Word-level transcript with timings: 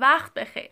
وقت 0.00 0.34
بخیر. 0.34 0.70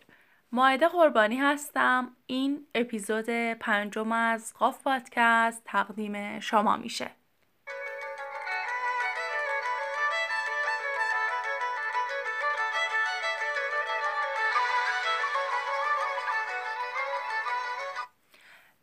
ماعده 0.51 0.87
قربانی 0.87 1.35
هستم. 1.35 2.15
این 2.25 2.67
اپیزود 2.75 3.29
پنجم 3.53 4.11
از 4.11 4.53
قاف 4.53 4.83
پادکست 4.83 5.61
تقدیم 5.65 6.39
شما 6.39 6.77
میشه. 6.77 7.11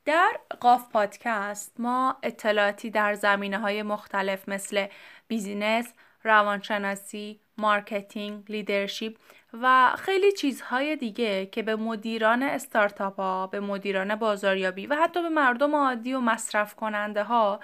در 0.04 0.40
قاف 0.60 0.88
پادکست 0.92 1.80
ما 1.80 2.16
اطلاعاتی 2.22 2.90
در 2.90 3.14
زمینه 3.14 3.58
های 3.58 3.82
مختلف 3.82 4.48
مثل 4.48 4.86
بیزینس، 5.28 5.94
روانشناسی، 6.24 7.40
marketing، 7.58 8.52
leadership 8.52 9.16
و 9.62 9.96
خیلی 9.98 10.32
چیزهای 10.32 10.96
دیگه 10.96 11.46
که 11.46 11.62
به 11.62 11.76
مدیران 11.76 12.42
استارتاپ 12.42 13.16
ها، 13.16 13.46
به 13.46 13.60
مدیران 13.60 14.14
بازاریابی 14.14 14.86
و 14.86 14.94
حتی 14.94 15.22
به 15.22 15.28
مردم 15.28 15.74
عادی 15.74 16.14
و 16.14 16.20
مصرف 16.20 16.74
کننده 16.74 17.22
ها 17.22 17.60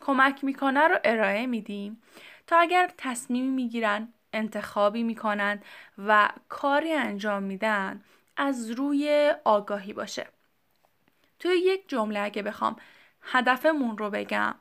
کمک 0.00 0.44
می‌کنه 0.44 0.88
رو 0.88 0.98
ارائه 1.04 1.46
میدیم. 1.46 2.02
تا 2.46 2.56
اگر 2.56 2.90
تصمیمی 2.98 3.48
می‌گیرن 3.48 4.08
انتخابی 4.32 5.02
می‌کنن 5.02 5.62
و 5.98 6.28
کاری 6.48 6.92
انجام 6.92 7.42
میدن 7.42 8.02
از 8.36 8.70
روی 8.70 9.32
آگاهی 9.44 9.92
باشه. 9.92 10.26
توی 11.38 11.52
یک 11.52 11.88
جمله 11.88 12.20
اگه 12.20 12.42
بخوام 12.42 12.76
هدفمون 13.22 13.98
رو 13.98 14.10
بگم. 14.10 14.54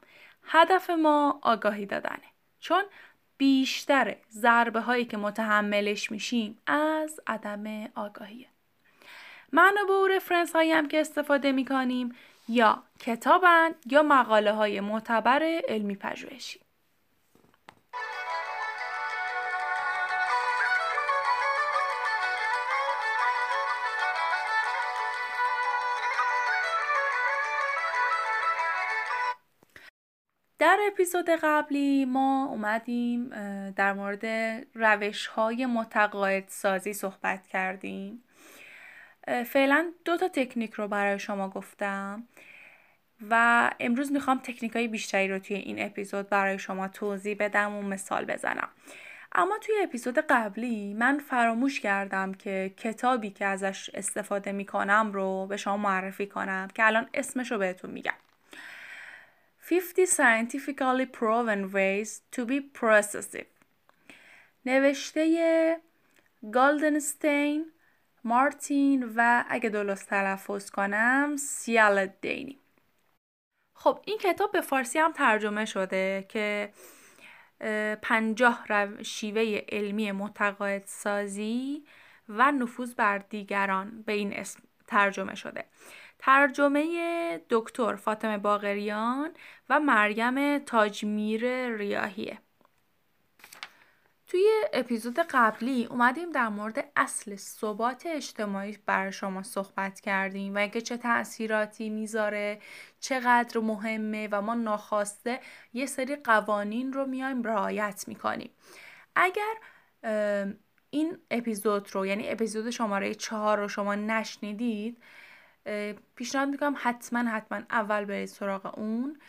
هدف 0.44 0.90
ما 0.90 1.40
آگاهی 1.42 1.86
دادنه. 1.86 2.32
چون 2.60 2.84
بیشتر 3.42 4.16
ضربه 4.32 4.80
هایی 4.80 5.06
که 5.06 5.18
متحملش 5.18 6.12
میشیم 6.12 6.58
از 6.68 7.20
عدم 7.28 7.86
آگاهیه. 7.96 8.48
منابع 9.52 9.94
و 9.94 10.08
رفرنس 10.08 10.56
هایی 10.56 10.72
هم 10.72 10.88
که 10.88 11.02
استفاده 11.02 11.52
می‌کنیم 11.52 12.16
یا 12.50 12.84
کتابن 13.00 13.72
یا 13.86 14.04
مقاله 14.04 14.52
های 14.52 14.80
معتبر 14.80 15.62
علمی 15.68 15.96
پژوهشی. 15.96 16.61
در 30.62 30.80
اپیزود 30.88 31.30
قبلی 31.30 32.06
ما 32.06 32.46
اومدیم 32.46 33.30
در 33.70 33.94
مورد 33.94 34.26
روش 34.76 35.28
های 35.28 35.66
متقاعد 35.66 36.44
سازی 36.48 36.94
صحبت 36.94 37.48
کردیم. 37.48 38.24
فعلا 39.46 39.92
دو 40.06 40.18
تا 40.18 40.28
تکنیک 40.28 40.74
رو 40.74 40.88
برای 40.88 41.20
شما 41.20 41.50
گفتم 41.50 42.24
و 43.30 43.72
امروز 43.80 44.12
می‌خوام 44.12 44.40
تکنیک 44.40 44.76
های 44.76 44.88
بیشتری 44.88 45.28
رو 45.28 45.40
توی 45.40 45.56
این 45.56 45.86
اپیزود 45.86 46.30
برای 46.30 46.60
شما 46.60 46.88
توضیح 46.88 47.36
بدم 47.40 47.76
و 47.76 47.82
مثال 47.82 48.26
بزنم. 48.26 48.70
اما 49.32 49.58
توی 49.58 49.76
اپیزود 49.84 50.20
قبلی 50.20 50.94
من 50.94 51.20
فراموش 51.20 51.80
کردم 51.80 52.34
که 52.34 52.74
کتابی 52.78 53.30
که 53.30 53.46
ازش 53.46 53.90
استفاده 53.94 54.52
می‌کنم 54.52 55.12
رو 55.14 55.48
به 55.48 55.58
شما 55.58 55.78
معرفی 55.78 56.28
کنم 56.28 56.68
که 56.76 56.86
الان 56.86 57.10
اسمش 57.14 57.52
رو 57.52 57.58
بهتون 57.58 57.92
میگم. 57.92 58.14
50 59.72 60.06
scientifically 60.06 61.06
proven 61.06 61.72
ways 61.72 62.22
to 62.32 62.46
be 62.46 62.60
processive 62.60 63.48
نوشته 64.66 65.78
گالدنستین 66.54 67.66
مارتین 68.24 69.14
و 69.16 69.44
اگه 69.50 69.70
درست 69.70 70.10
تلفظ 70.10 70.70
کنم 70.70 71.36
سیال 71.38 72.06
دینی 72.06 72.60
خب 73.74 74.00
این 74.06 74.18
کتاب 74.18 74.52
به 74.52 74.62
فارسی 74.62 75.00
هم 75.00 75.12
ترجمه 75.12 75.66
شده 75.66 76.26
که 76.30 76.74
پنجاه 78.02 78.66
شیوه 79.04 79.62
علمی 79.70 80.12
متقاعد 80.12 80.84
سازی 80.86 81.86
و 82.30 82.52
نفوذ 82.52 82.94
بر 82.94 83.18
دیگران 83.18 84.02
به 84.02 84.14
این 84.14 84.34
اسم 84.34 84.64
ترجمه 84.88 85.36
شده. 85.36 85.66
ترجمه 86.24 87.42
دکتر 87.50 87.96
فاطمه 87.96 88.38
باقریان 88.38 89.32
و 89.70 89.80
مریم 89.80 90.60
تاجمیر 90.60 91.76
ریاهیه. 91.76 92.40
توی 94.28 94.64
اپیزود 94.74 95.20
قبلی 95.20 95.86
اومدیم 95.86 96.32
در 96.32 96.50
مورد 96.50 96.92
اصل 96.96 97.36
ثبات 97.36 98.04
اجتماعی 98.06 98.78
بر 98.86 99.12
شما 99.12 99.44
صحبت 99.44 100.00
کردیم 100.00 100.56
و 100.56 100.58
اینکه 100.58 100.82
چه 100.82 100.98
تاثیراتی 100.98 101.90
می‌ذاره 101.90 102.60
چقدر 103.00 103.60
مهمه 103.60 104.30
و 104.32 104.42
ما 104.42 104.54
ناخواسته 104.54 105.40
یه 105.74 105.86
سری 105.86 106.16
قوانین 106.16 106.94
رو 106.94 107.06
میایم 107.06 107.44
رعایت 107.44 108.04
می‌کنیم. 108.08 108.50
اگر 109.16 109.56
این 110.90 111.18
اپیزود 111.32 111.96
رو 111.96 112.06
یعنی 112.06 112.30
اپیزود 112.30 112.70
شماره 112.70 113.16
چهار 113.16 113.58
رو 113.58 113.68
شما 113.68 113.96
نشنیدید 113.96 115.04
پیشنهاد 116.16 116.50
می‌کنم 116.50 116.76
حتما 116.78 117.30
حتما 117.30 117.62
اول 117.70 118.06
برید 118.06 118.26
سراغ 118.26 118.78
اون. 118.80 119.20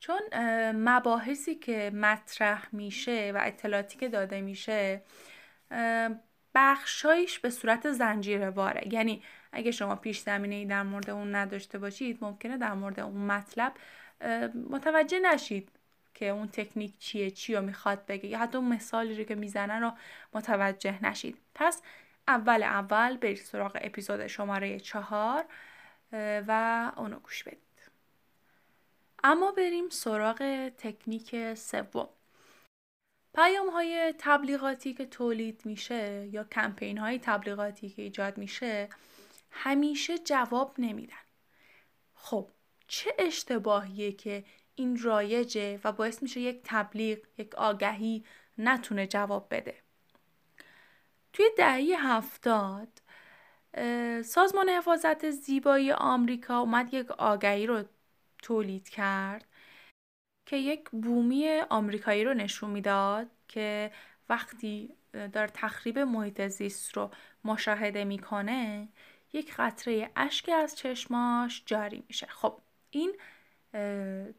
چون 0.00 0.20
مباحثی 0.72 1.54
که 1.54 1.90
مطرح 1.94 2.68
میشه 2.72 3.32
و 3.34 3.40
اطلاعاتی 3.42 3.98
که 3.98 4.08
داده 4.08 4.40
میشه 4.40 5.02
بخشایش 6.54 7.38
به 7.38 7.50
صورت 7.50 7.92
زنجیره 7.92 8.50
واره. 8.50 8.94
یعنی 8.94 9.22
اگه 9.52 9.70
شما 9.70 9.96
پیش 9.96 10.20
زمینه 10.20 10.54
ای 10.54 10.64
در 10.64 10.82
مورد 10.82 11.10
اون 11.10 11.34
نداشته 11.34 11.78
باشید 11.78 12.18
ممکنه 12.20 12.56
در 12.56 12.74
مورد 12.74 13.00
اون 13.00 13.26
مطلب 13.26 13.72
متوجه 14.70 15.20
نشید 15.20 15.70
که 16.14 16.28
اون 16.28 16.48
تکنیک 16.48 16.98
چیه 16.98 17.30
چی 17.30 17.54
رو 17.54 17.62
می‌خواد 17.62 18.06
بگه. 18.06 18.26
یا 18.28 18.38
حتی 18.38 18.58
اون 18.58 18.68
مثالی 18.68 19.14
رو 19.18 19.24
که 19.24 19.34
می‌زنن 19.34 19.82
رو 19.82 19.92
متوجه 20.32 21.04
نشید. 21.04 21.38
پس 21.54 21.82
اول 22.28 22.62
اول 22.62 23.16
برید 23.16 23.36
سراغ 23.36 23.78
اپیزود 23.82 24.26
شماره 24.26 24.80
چهار 24.80 25.44
و 26.12 26.92
اونو 26.96 27.18
گوش 27.18 27.44
بدید. 27.44 27.90
اما 29.24 29.52
بریم 29.52 29.88
سراغ 29.88 30.68
تکنیک 30.68 31.54
سوم. 31.54 32.08
پیام 33.34 33.70
های 33.70 34.14
تبلیغاتی 34.18 34.94
که 34.94 35.06
تولید 35.06 35.66
میشه 35.66 36.28
یا 36.32 36.44
کمپین 36.44 36.98
های 36.98 37.18
تبلیغاتی 37.18 37.88
که 37.90 38.02
ایجاد 38.02 38.38
میشه 38.38 38.88
همیشه 39.50 40.18
جواب 40.18 40.74
نمیدن. 40.78 41.14
خب 42.14 42.50
چه 42.88 43.14
اشتباهیه 43.18 44.12
که 44.12 44.44
این 44.74 45.02
رایجه 45.02 45.80
و 45.84 45.92
باعث 45.92 46.22
میشه 46.22 46.40
یک 46.40 46.60
تبلیغ 46.64 47.18
یک 47.38 47.54
آگهی 47.54 48.24
نتونه 48.58 49.06
جواب 49.06 49.46
بده؟ 49.50 49.74
توی 51.38 51.50
دهه 51.56 51.96
هفتاد 51.98 52.88
سازمان 54.24 54.68
حفاظت 54.68 55.30
زیبایی 55.30 55.92
آمریکا 55.92 56.58
اومد 56.58 56.94
یک 56.94 57.10
آگهی 57.10 57.66
رو 57.66 57.84
تولید 58.42 58.88
کرد 58.88 59.44
که 60.46 60.56
یک 60.56 60.90
بومی 60.90 61.60
آمریکایی 61.70 62.24
رو 62.24 62.34
نشون 62.34 62.70
می‌داد 62.70 63.26
که 63.48 63.90
وقتی 64.28 64.94
داره 65.12 65.50
تخریب 65.54 65.98
محیط 65.98 66.46
زیست 66.46 66.96
رو 66.96 67.10
مشاهده 67.44 68.04
می‌کنه 68.04 68.88
یک 69.32 69.54
قطره 69.56 70.10
اشک 70.16 70.48
از 70.48 70.76
چشماش 70.76 71.62
جاری 71.66 72.04
میشه. 72.08 72.26
خب 72.26 72.60
این 72.90 73.16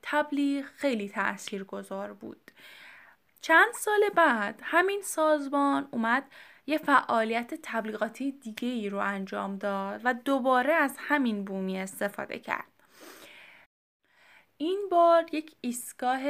تبلیغ 0.02 0.66
خیلی 0.66 1.10
تأثیر 1.10 1.64
گذار 1.64 2.14
بود. 2.14 2.52
چند 3.42 3.74
سال 3.74 4.10
بعد 4.16 4.60
همین 4.64 5.02
سازمان 5.02 5.88
اومد 5.92 6.24
یه 6.68 6.78
فعالیت 6.78 7.54
تبلیغاتی 7.64 8.32
دیگه 8.32 8.68
ای 8.68 8.90
رو 8.90 8.98
انجام 8.98 9.58
داد 9.58 10.02
و 10.04 10.14
دوباره 10.14 10.74
از 10.74 10.96
همین 10.98 11.46
بومی 11.46 11.80
استفاده 11.80 12.40
کرد. 12.40 12.84
این 14.58 14.88
بار 14.92 15.26
یک 15.32 15.56
ایستگاه 15.62 16.22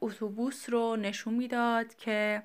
اتوبوس 0.00 0.70
رو 0.70 0.96
نشون 0.96 1.34
می‌داد 1.34 1.94
که 1.94 2.42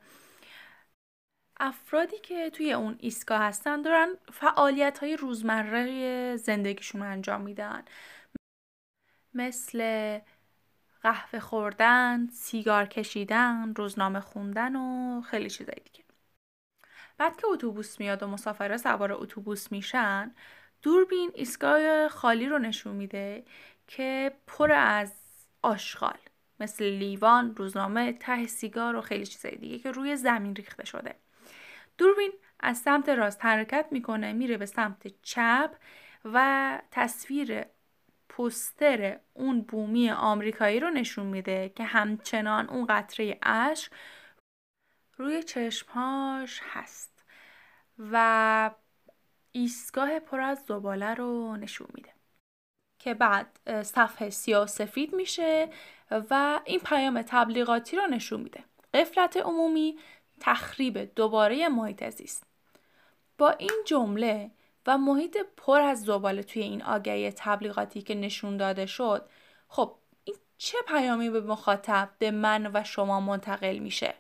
افرادی 1.60 2.18
که 2.20 2.50
توی 2.50 2.74
اون 2.74 2.96
ایستگاه 3.00 3.42
هستن 3.42 3.82
دارن 3.82 4.18
فعالیت 4.34 5.00
های 5.00 5.18
روزمره 5.18 6.38
زندگیشون 6.38 7.02
انجام 7.02 7.42
میدن 7.42 7.84
مثل 9.34 10.20
قهوه 11.02 11.40
خوردن، 11.40 12.28
سیگار 12.28 12.86
کشیدن، 12.86 13.74
روزنامه 13.76 14.20
خوندن 14.20 14.76
و 14.76 15.22
خیلی 15.22 15.50
چیزای 15.50 15.76
دیگه. 15.84 16.01
بعد 17.22 17.38
که 17.38 17.48
اتوبوس 17.48 18.00
میاد 18.00 18.24
و 18.24 18.28
مسافرها 18.28 18.78
سوار 18.78 19.14
اتوبوس 19.14 19.72
میشن 19.72 20.36
دوربین 20.82 21.32
ایستگاه 21.36 22.08
خالی 22.08 22.46
رو 22.46 22.60
نشون 22.60 22.96
میده 22.96 23.44
که 23.88 24.32
پر 24.48 24.72
از 24.72 25.14
آشغال 25.62 26.18
مثل 26.60 26.86
لیوان، 26.86 27.56
روزنامه، 27.56 28.14
ته 28.14 28.48
سیگار 28.48 28.96
و 28.96 29.02
خیلی 29.02 29.26
چیزای 29.26 29.56
دیگه 29.56 29.80
که 29.80 29.92
روی 29.92 30.16
زمین 30.16 30.56
ریخته 30.56 30.86
شده. 30.86 31.16
دوربین 31.98 32.32
از 32.60 32.78
سمت 32.78 33.10
راست 33.10 33.46
حرکت 33.46 33.86
می‌کنه 33.92 34.34
میره 34.34 34.58
به 34.58 34.66
سمت 34.66 35.08
چپ 35.22 35.76
و 36.26 36.80
تصویر 36.92 37.66
پوستر 38.30 39.20
اون 39.34 39.62
بومی 39.62 40.10
آمریکایی 40.10 40.80
رو 40.80 40.90
نشون 40.90 41.26
میده 41.26 41.72
که 41.76 41.84
همچنان 41.84 42.70
اون 42.70 42.86
قطره 42.86 43.40
اشک 43.44 43.92
روی 45.18 45.44
چشمهاش 45.44 46.62
هست 46.64 47.11
و 48.12 48.72
ایستگاه 49.52 50.20
پر 50.20 50.40
از 50.40 50.60
زباله 50.68 51.14
رو 51.14 51.58
نشون 51.58 51.88
میده 51.94 52.10
که 53.00 53.14
بعد 53.14 53.60
صفحه 53.84 54.30
سیاه 54.30 54.68
سفید 54.68 55.16
میشه 55.16 55.70
و 56.12 56.60
این 56.66 56.80
پیام 56.80 57.22
تبلیغاتی 57.22 57.96
رو 57.96 58.08
نشون 58.08 58.42
میده. 58.42 58.64
قفلت 58.94 59.38
عمومی 59.38 60.00
تخریب 60.40 61.16
دوباره 61.16 61.70
محیط 61.70 62.10
زیست 62.10 62.44
با 63.38 63.50
این 63.50 63.84
جمله 63.86 64.52
و 64.88 64.98
محیط 64.98 65.38
پر 65.58 65.82
از 65.82 66.04
زباله 66.04 66.44
توی 66.44 66.62
این 66.62 66.84
آگهی 66.84 67.32
تبلیغاتی 67.32 68.02
که 68.02 68.16
نشون 68.16 68.58
داده 68.58 68.86
شد 68.86 69.30
خب 69.68 69.96
این 70.24 70.36
چه 70.58 70.78
پیامی 70.88 71.30
به 71.30 71.42
مخاطب 71.42 72.10
به 72.20 72.32
من 72.32 72.72
و 72.74 72.84
شما 72.84 73.20
منتقل 73.20 73.78
میشه؟ 73.78 74.14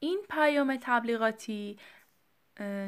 این 0.00 0.20
پیام 0.30 0.78
تبلیغاتی 0.80 1.78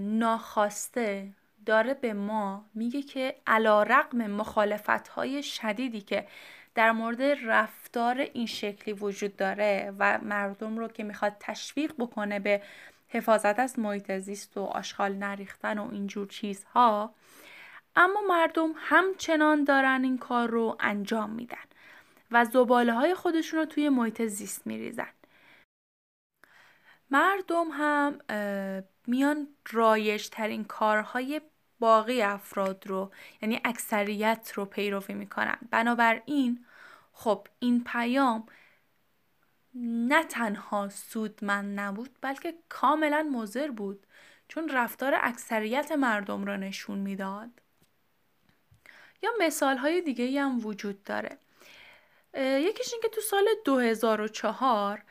ناخواسته 0.01 1.29
داره 1.67 1.95
به 1.95 2.13
ما 2.13 2.65
میگه 2.75 3.03
که 3.03 3.37
علا 3.47 3.83
رقم 3.83 4.27
مخالفت 4.27 5.09
های 5.09 5.43
شدیدی 5.43 6.01
که 6.01 6.27
در 6.75 6.93
مورد 6.93 7.23
رفتار 7.23 8.19
این 8.19 8.47
شکلی 8.47 8.95
وجود 8.95 9.37
داره 9.37 9.95
و 9.99 10.19
مردم 10.23 10.79
رو 10.79 10.89
که 10.89 11.05
می‌خواد 11.05 11.37
تشویق 11.41 11.93
بکنه 11.99 12.39
به 12.39 12.63
حفاظت 13.09 13.59
از 13.59 13.79
محیط 13.79 14.13
زیست 14.13 14.57
و 14.57 14.65
آشغال 14.65 15.13
نریختن 15.13 15.79
و 15.79 15.89
اینجور 15.93 16.29
چیزها 16.29 17.15
اما 17.97 18.21
مردم 18.29 18.73
همچنان 18.77 19.65
دارن 19.65 20.01
این 20.05 20.19
کار 20.19 20.49
رو 20.49 20.77
انجام 20.81 21.31
میدن 21.31 21.57
و 22.31 22.45
زباله 22.45 22.93
های 22.93 23.15
خودشون 23.15 23.59
رو 23.59 23.65
توی 23.65 23.89
محیط 23.89 24.23
زیست 24.23 24.67
میریزن. 24.67 25.09
مردم 27.11 27.67
هم 27.73 28.19
میان 29.07 29.49
رایج 29.71 30.29
ترین 30.29 30.65
کارهای 30.65 31.41
باقی 31.79 32.23
افراد 32.23 32.87
رو 32.87 33.13
یعنی 33.43 33.61
اکثریت 33.65 34.53
رو 34.55 34.65
پیروی 34.65 35.15
می‌کنن. 35.15 35.59
بنابراین 35.71 36.65
خب 37.13 37.47
این 37.59 37.85
پیام 37.85 38.47
نه 39.75 40.25
تنها 40.25 40.89
سودمند 40.89 41.81
نبود 41.81 42.11
بلکه 42.21 42.55
کاملا 42.69 43.23
مضر 43.33 43.71
بود. 43.71 44.07
چون 44.49 44.69
رفتار 44.69 45.15
اکثریت 45.21 45.93
مردم 45.93 46.45
را 46.45 46.57
نشون 46.57 46.99
می‌داد. 46.99 47.51
یا 49.23 49.31
مثال 49.41 49.77
های 49.77 50.01
دیگه 50.01 50.43
هم 50.43 50.67
وجود 50.67 51.05
داره. 51.05 51.39
یکیش 52.35 52.93
این 52.93 53.03
که 53.03 53.09
تو 53.09 53.21
سال 53.21 53.49
2004 53.65 55.03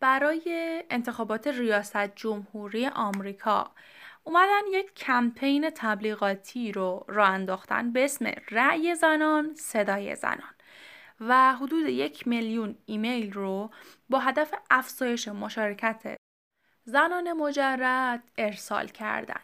برای 0.00 0.82
انتخابات 0.90 1.46
ریاست 1.46 2.16
جمهوری 2.16 2.86
آمریکا 2.86 3.70
اومدن 4.24 4.62
یک 4.72 4.94
کمپین 4.94 5.70
تبلیغاتی 5.70 6.72
رو 6.72 7.04
راه 7.08 7.28
انداختن 7.28 7.92
به 7.92 8.04
اسم 8.04 8.32
رأی 8.50 8.94
زنان 8.94 9.54
صدای 9.54 10.16
زنان 10.16 10.54
و 11.20 11.54
حدود 11.54 11.88
یک 11.88 12.28
میلیون 12.28 12.76
ایمیل 12.86 13.32
رو 13.32 13.70
با 14.10 14.18
هدف 14.18 14.54
افزایش 14.70 15.28
مشارکت 15.28 16.16
زنان 16.84 17.32
مجرد 17.32 18.22
ارسال 18.38 18.88
کردن. 18.88 19.40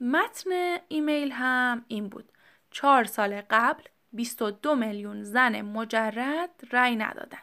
متن 0.00 0.78
ایمیل 0.88 1.32
هم 1.32 1.84
این 1.88 2.08
بود. 2.08 2.32
چهار 2.70 3.04
سال 3.04 3.42
قبل 3.50 3.82
22 4.12 4.74
میلیون 4.74 5.22
زن 5.22 5.60
مجرد 5.60 6.50
رأی 6.72 6.96
ندادن. 6.96 7.42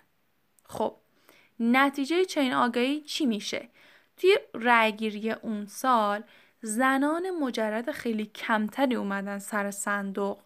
خب 0.65 0.95
نتیجه 1.59 2.25
چنین 2.25 2.53
آگاهی 2.53 3.01
چی 3.01 3.25
میشه؟ 3.25 3.69
توی 4.17 4.37
رأیگیری 4.53 5.31
اون 5.31 5.65
سال 5.65 6.23
زنان 6.61 7.31
مجرد 7.31 7.91
خیلی 7.91 8.25
کمتری 8.25 8.95
اومدن 8.95 9.39
سر 9.39 9.71
صندوق 9.71 10.39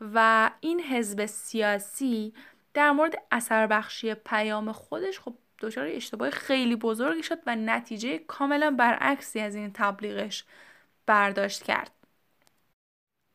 و 0.00 0.50
این 0.60 0.80
حزب 0.80 1.26
سیاسی 1.26 2.34
در 2.74 2.90
مورد 2.90 3.14
اثر 3.30 3.66
بخشی 3.66 4.14
پیام 4.14 4.72
خودش 4.72 5.20
خب 5.20 5.34
دچار 5.60 5.86
اشتباه 5.86 6.30
خیلی 6.30 6.76
بزرگی 6.76 7.22
شد 7.22 7.38
و 7.46 7.56
نتیجه 7.56 8.18
کاملا 8.18 8.70
برعکسی 8.70 9.40
از 9.40 9.54
این 9.54 9.70
تبلیغش 9.74 10.44
برداشت 11.06 11.62
کرد. 11.62 11.90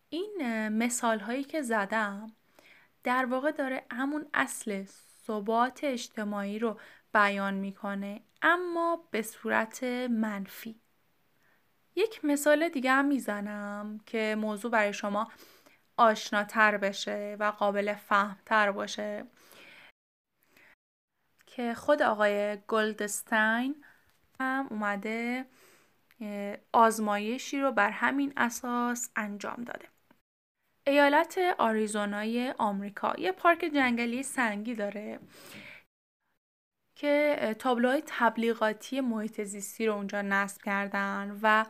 این 0.10 0.68
مثال 0.70 1.20
هایی 1.20 1.44
که 1.44 1.62
زدم 1.62 2.32
در 3.04 3.26
واقع 3.26 3.52
داره 3.52 3.86
همون 3.92 4.26
اصل 4.34 4.84
ثبات 5.28 5.80
اجتماعی 5.84 6.60
رو 6.60 6.80
بیان 7.14 7.54
می‌کنه 7.54 8.22
اما 8.42 9.08
به 9.12 9.22
صورت 9.22 9.84
منفی. 10.10 10.82
یک 11.96 12.26
مثال 12.26 12.70
دیگه 12.70 12.92
هم 12.92 13.06
می‌زنم 13.06 14.00
که 14.06 14.36
موضوع 14.40 14.72
برای 14.72 14.94
شما 14.94 15.32
آشناتر 15.98 16.78
بشه 16.78 17.38
و 17.40 17.44
قابل 17.44 17.94
فهمتر 17.94 18.72
باشه. 18.72 19.26
که 21.48 21.74
خود 21.74 22.02
آقای 22.02 22.58
گلدستاین 22.68 23.86
هم 24.40 24.68
اومده 24.70 25.46
آزمایشی 26.74 27.60
رو 27.62 27.72
بر 27.72 27.90
همین 27.90 28.34
اساس 28.38 29.10
انجام 29.16 29.64
داده. 29.64 29.88
ایالت 30.88 31.40
آریزونای 31.58 32.54
آمریکا. 32.58 33.14
یه 33.18 33.32
پارک 33.32 33.60
جنگلی 33.60 34.24
سنگی 34.24 34.76
داره. 34.76 35.20
که 37.00 37.56
تابلوهای 37.60 38.04
تبلیغاتی 38.06 39.02
محیط 39.02 39.42
زیستی 39.42 39.88
رو 39.88 39.94
اونجا 39.94 40.22
نصب 40.22 40.62
کردن 40.62 41.40
و 41.42 41.66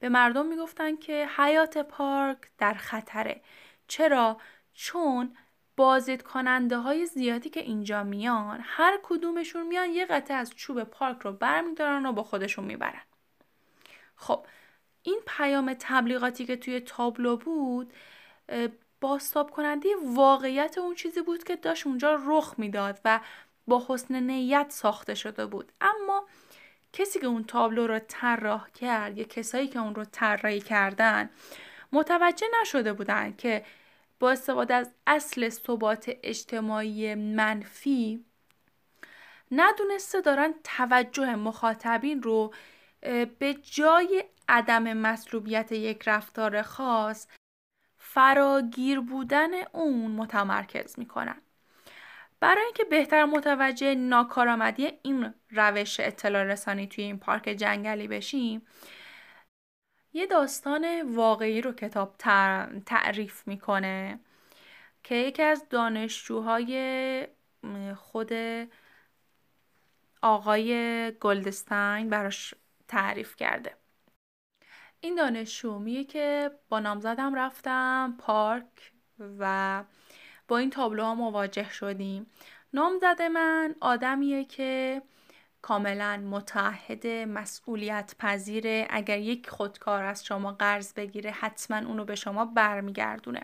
به 0.00 0.08
مردم 0.08 0.46
می‌گفتن 0.46 0.96
که 0.96 1.28
حیات 1.36 1.78
پارک 1.78 2.38
در 2.58 2.74
خطره 2.74 3.40
چرا؟ 3.88 4.36
چون 4.74 5.36
بازدید 5.76 6.22
کننده 6.22 6.76
های 6.76 7.06
زیادی 7.06 7.50
که 7.50 7.60
اینجا 7.60 8.04
میان 8.04 8.60
هر 8.62 8.98
کدومشون 9.02 9.66
میان 9.66 9.90
یه 9.90 10.06
قطعه 10.06 10.36
از 10.36 10.50
چوب 10.56 10.84
پارک 10.84 11.18
رو 11.18 11.32
برمیدارن 11.32 12.06
و 12.06 12.12
با 12.12 12.22
خودشون 12.22 12.64
می‌برن 12.64 13.02
خب 14.16 14.46
این 15.02 15.20
پیام 15.26 15.74
تبلیغاتی 15.78 16.46
که 16.46 16.56
توی 16.56 16.80
تابلو 16.80 17.36
بود 17.36 17.92
باستاب 19.00 19.50
کننده 19.50 19.88
واقعیت 20.14 20.78
اون 20.78 20.94
چیزی 20.94 21.22
بود 21.22 21.44
که 21.44 21.56
داشت 21.56 21.86
اونجا 21.86 22.18
رخ 22.26 22.54
می‌داد 22.58 23.00
و 23.04 23.20
با 23.66 23.86
حسن 23.88 24.22
نیت 24.22 24.66
ساخته 24.70 25.14
شده 25.14 25.46
بود. 25.46 25.72
اما 25.80 26.26
کسی 26.92 27.20
که 27.20 27.26
اون 27.26 27.44
تابلو 27.44 27.86
رو 27.86 27.98
طراح 27.98 28.68
کرد 28.70 29.18
یا 29.18 29.24
کسایی 29.24 29.68
که 29.68 29.78
اون 29.78 29.94
رو 29.94 30.04
طراحی 30.04 30.60
کردن 30.60 31.30
متوجه 31.92 32.46
نشده 32.60 32.92
بودن 32.92 33.34
که 33.36 33.64
با 34.20 34.30
استفاده 34.30 34.74
از 34.74 34.94
اصل 35.06 35.48
ثبات 35.48 36.10
اجتماعی 36.22 37.14
منفی 37.14 38.24
ندونسته 39.50 40.20
دارن 40.20 40.54
توجه 40.64 41.34
مخاطبین 41.34 42.22
رو 42.22 42.54
به 43.38 43.54
جای 43.62 44.24
عدم 44.48 44.92
مطلوبیت 44.92 45.72
یک 45.72 46.02
رفتار 46.06 46.62
خاص 46.62 47.26
فراگیر 47.96 49.00
بودن 49.00 49.50
اون 49.72 50.10
متمرکز 50.10 50.98
می‌کنن. 50.98 51.40
برای 52.44 52.64
اینکه 52.64 52.84
بهتر 52.84 53.24
متوجه 53.24 53.94
ناکارآمدی 53.94 54.92
این 55.02 55.34
روش 55.50 56.00
اطلاع 56.00 56.42
رسانی 56.42 56.86
توی 56.86 57.04
این 57.04 57.18
پارک 57.18 57.42
جنگلی 57.42 58.08
بشیم 58.08 58.66
یه 60.12 60.26
داستان 60.26 61.14
واقعی 61.14 61.60
رو 61.60 61.72
کتاب 61.72 62.16
تعریف 62.86 63.48
می‌کنه 63.48 64.20
که 65.02 65.14
یکی 65.14 65.42
از 65.42 65.68
دانشجوهای 65.68 67.26
خود 67.96 68.30
آقای 70.22 71.12
گلدستاین 71.20 72.10
براش 72.10 72.54
تعریف 72.88 73.36
کرده. 73.36 73.76
این 75.00 75.14
دانشجو 75.14 75.78
میگه 75.78 76.04
که 76.04 76.50
با 76.68 76.80
نامزدم 76.80 77.34
رفتم 77.34 78.14
پارک 78.18 78.92
و 79.38 79.84
با 80.48 80.58
این 80.58 80.70
تابلوها 80.70 81.14
مواجه 81.14 81.70
شدیم. 81.70 82.26
نامزد 82.72 83.22
من 83.22 83.74
آدمیه 83.80 84.44
که 84.44 85.02
کاملا 85.62 86.16
متعهد 86.16 87.06
مسئولیت 87.06 88.14
پذیره. 88.18 88.86
اگر 88.90 89.18
یک 89.18 89.50
خودکار 89.50 90.04
از 90.04 90.24
شما 90.24 90.52
قرض 90.52 90.92
بگیره 90.92 91.30
حتما 91.30 91.76
اونو 91.76 92.04
به 92.04 92.14
شما 92.14 92.44
برمیگردونه. 92.44 93.42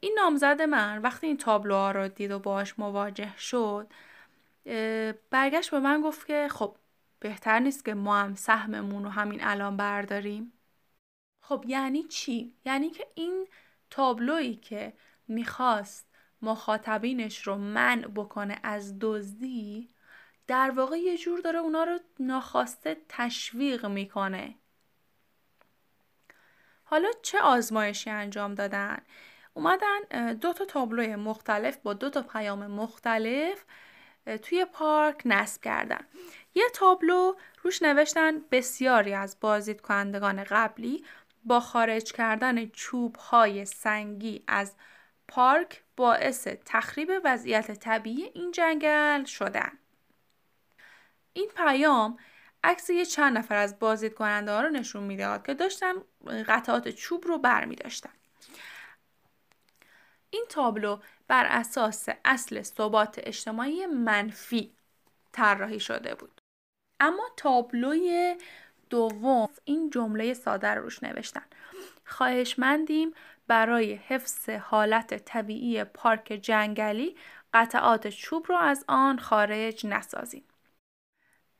این 0.00 0.14
نامزد 0.16 0.62
من 0.62 0.98
وقتی 0.98 1.26
این 1.26 1.36
تابلوها 1.36 1.90
رو 1.90 2.08
دید 2.08 2.30
و 2.30 2.38
باش 2.38 2.78
مواجه 2.78 3.36
شد 3.38 3.92
برگشت 5.30 5.70
به 5.70 5.78
من 5.80 6.02
گفت 6.02 6.26
که 6.26 6.48
خب 6.50 6.76
بهتر 7.20 7.58
نیست 7.58 7.84
که 7.84 7.94
ما 7.94 8.16
هم 8.18 8.34
سهممون 8.34 9.04
رو 9.04 9.10
همین 9.10 9.44
الان 9.44 9.76
برداریم. 9.76 10.52
خب 11.42 11.64
یعنی 11.66 12.02
چی؟ 12.02 12.54
یعنی 12.64 12.90
که 12.90 13.06
این 13.14 13.48
تابلویی 13.90 14.56
که 14.56 14.92
می‌خواست 15.28 16.08
مخاطبینش 16.42 17.46
رو 17.46 17.56
منع 17.56 18.06
بکنه 18.06 18.58
از 18.62 18.98
دزدی 19.00 19.88
در 20.46 20.70
واقع 20.70 20.96
یه 20.98 21.18
جور 21.18 21.40
داره 21.40 21.58
اونا 21.58 21.84
رو 21.84 21.98
ناخواسته 22.20 22.96
تشویق 23.08 23.86
می‌کنه 23.86 24.54
حالا 26.84 27.08
چه 27.22 27.40
آزمایشی 27.40 28.10
انجام 28.10 28.54
دادن؟ 28.54 28.98
اومدن 29.54 30.34
دو 30.34 30.52
تا 30.52 30.64
تابلوی 30.64 31.16
مختلف 31.16 31.76
با 31.76 31.94
دو 31.94 32.10
تا 32.10 32.22
پیام 32.22 32.66
مختلف 32.66 33.64
توی 34.42 34.64
پارک 34.64 35.22
نصب 35.24 35.62
کردن 35.62 36.00
یه 36.54 36.64
تابلو 36.74 37.34
روش 37.62 37.82
نوشتن 37.82 38.40
بسیاری 38.50 39.14
از 39.14 39.36
بازدید 39.40 39.80
کنندگان 39.80 40.44
قبلی 40.44 41.04
با 41.44 41.60
خارج 41.60 42.12
کردن 42.12 42.66
چوب 42.66 43.16
های 43.16 43.64
سنگی 43.64 44.44
از 44.46 44.76
پارک 45.28 45.82
باعث 45.96 46.48
تخریب 46.64 47.12
وضعیت 47.24 47.70
طبیعی 47.70 48.30
این 48.34 48.52
جنگل 48.52 49.24
شدن. 49.24 49.78
این 51.32 51.50
پیام 51.56 52.18
عکس 52.64 52.90
یه 52.90 53.04
چند 53.04 53.38
نفر 53.38 53.56
از 53.56 53.78
بازدید 53.78 54.14
کننده 54.14 54.52
ها 54.52 54.60
رو 54.60 54.68
نشون 54.68 55.02
می‌داد 55.02 55.46
که 55.46 55.54
داشتن 55.54 55.92
قطعات 56.48 56.88
چوب 56.88 57.26
رو 57.26 57.38
بر 57.38 57.64
می 57.64 57.76
داشتن. 57.76 58.12
این 60.30 60.44
تابلو 60.48 60.98
بر 61.28 61.46
اساس 61.46 62.08
اصل 62.24 62.62
ثبات 62.62 63.20
اجتماعی 63.22 63.86
منفی 63.86 64.74
طراحی 65.32 65.80
شده 65.80 66.14
بود. 66.14 66.40
اما 67.00 67.30
تابلوی 67.36 68.36
دوم 68.90 69.48
این 69.64 69.90
جمله 69.90 70.34
ساده 70.34 70.68
روش 70.68 71.02
نوشتن. 71.02 71.44
خواهشمندیم 72.04 73.14
برای 73.48 73.94
حفظ 73.94 74.50
حالت 74.50 75.24
طبیعی 75.24 75.84
پارک 75.84 76.38
جنگلی 76.42 77.16
قطعات 77.54 78.08
چوب 78.08 78.46
رو 78.48 78.56
از 78.56 78.84
آن 78.88 79.18
خارج 79.18 79.86
نسازیم. 79.86 80.44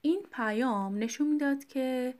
این 0.00 0.26
پیام 0.32 0.98
نشون 0.98 1.26
می‌داد 1.26 1.64
که 1.64 2.14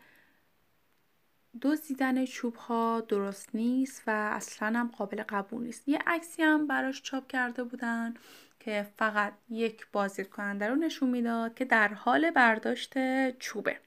دزدیدن 1.63 2.25
چوب 2.25 2.57
ها 2.57 3.01
درست 3.01 3.55
نیست 3.55 4.03
و 4.07 4.11
اصلا 4.11 4.79
هم 4.79 4.89
قابل 4.89 5.23
قبول 5.29 5.63
نیست. 5.63 5.89
یه 5.89 5.99
عکسی 6.07 6.43
هم 6.43 6.67
براش 6.67 7.03
چاپ 7.03 7.27
کرده 7.27 7.65
بودن 7.65 8.15
که 8.61 8.87
فقط 8.97 9.33
یک 9.49 9.87
بازدید 9.93 10.29
کننده 10.31 10.69
رو 10.69 10.75
نشون 10.75 11.09
می‌داد 11.09 11.55
که 11.55 11.65
در 11.65 11.89
حال 11.89 12.31
برداشت 12.31 12.95
چوبه. 13.39 13.81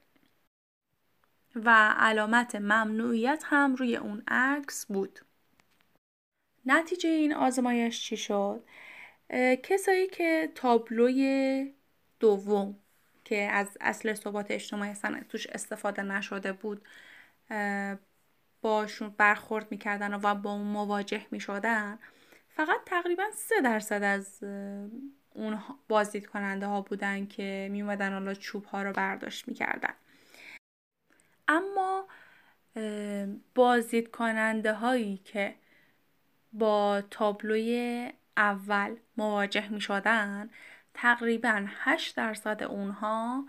و 1.54 1.94
علامت 1.98 2.54
ممنوعیت 2.54 3.42
هم 3.46 3.74
روی 3.74 3.96
اون 3.96 4.22
عکس 4.28 4.86
بود. 4.86 5.20
نتیجه 6.66 7.08
این 7.08 7.34
آزمایش 7.34 8.02
چی 8.02 8.16
شد؟ 8.16 8.64
کسایی 9.62 10.06
که 10.06 10.52
تابلوی 10.54 11.74
دوم 12.20 12.78
که 13.24 13.36
از 13.36 13.78
اصل 13.80 14.14
ثبات 14.14 14.50
اجتماعی 14.50 14.90
اصلا 14.90 15.20
توش 15.28 15.46
استفاده 15.46 16.02
نشده 16.02 16.52
بود 16.52 16.82
باشون 18.62 19.14
برخورد 19.18 19.66
می‌کردن 19.70 20.14
و 20.14 20.34
با 20.34 20.52
اون 20.52 20.66
مواجه 20.66 21.26
می‌شدن 21.30 21.98
فقط 22.48 22.80
تقریبا 22.86 23.24
سه 23.34 23.60
درصد 23.60 24.02
از 24.02 24.42
اون 25.34 25.58
بازدید 25.88 26.26
کننده 26.26 26.66
ها 26.66 26.80
بودن 26.80 27.26
که 27.26 27.68
میومدن 27.70 28.12
حالا 28.12 28.34
چوب 28.34 28.64
ها 28.64 28.82
رو 28.82 28.92
برداشت 28.92 29.48
می‌کردن. 29.48 29.94
اما 31.48 32.08
بازدید 33.54 34.10
کننده 34.10 34.72
هایی 34.72 35.16
که 35.16 35.54
با 36.52 37.02
تابلوی 37.10 38.12
اول 38.36 38.96
مواجه 39.16 39.68
می 39.68 39.80
شدن 39.80 40.50
تقریبا 40.94 41.64
8 41.68 42.16
درصد 42.16 42.62
اونها 42.62 43.46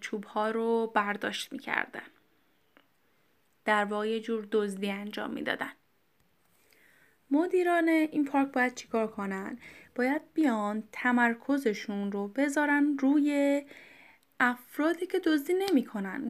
چوب 0.00 0.24
ها 0.24 0.50
رو 0.50 0.92
برداشت 0.94 1.52
می 1.52 1.58
کردن. 1.58 2.06
در 3.64 3.84
واقع 3.84 4.18
جور 4.18 4.48
دزدی 4.52 4.90
انجام 4.90 5.30
می‌دادن. 5.30 5.72
مدیران 7.30 7.88
این 7.88 8.24
پارک 8.24 8.52
باید 8.52 8.74
چیکار 8.74 9.06
کنن؟ 9.06 9.58
باید 9.94 10.22
بیان 10.34 10.84
تمرکزشون 10.92 12.12
رو 12.12 12.28
بذارن 12.28 12.98
روی 12.98 13.62
افرادی 14.40 15.06
که 15.06 15.18
دزدی 15.18 15.54
نمی‌کنن. 15.54 16.28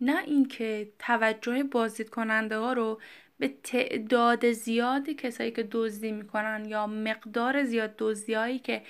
نه 0.00 0.18
اینکه 0.18 0.92
توجه 0.98 1.62
بازدید 1.62 2.10
کننده 2.10 2.56
ها 2.56 2.72
رو 2.72 3.00
به 3.38 3.48
تعداد 3.62 4.52
زیادی 4.52 5.14
کسایی 5.14 5.50
که 5.50 5.68
دزدی 5.72 6.12
می‌کنن 6.12 6.64
یا 6.64 6.86
مقدار 6.86 7.64
زیاد 7.64 7.94
دزدی 7.98 8.58
که 8.58 8.82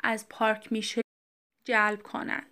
از 0.00 0.28
پارک 0.28 0.72
میشه 0.72 1.02
جلب 1.64 2.02
کنند. 2.02 2.46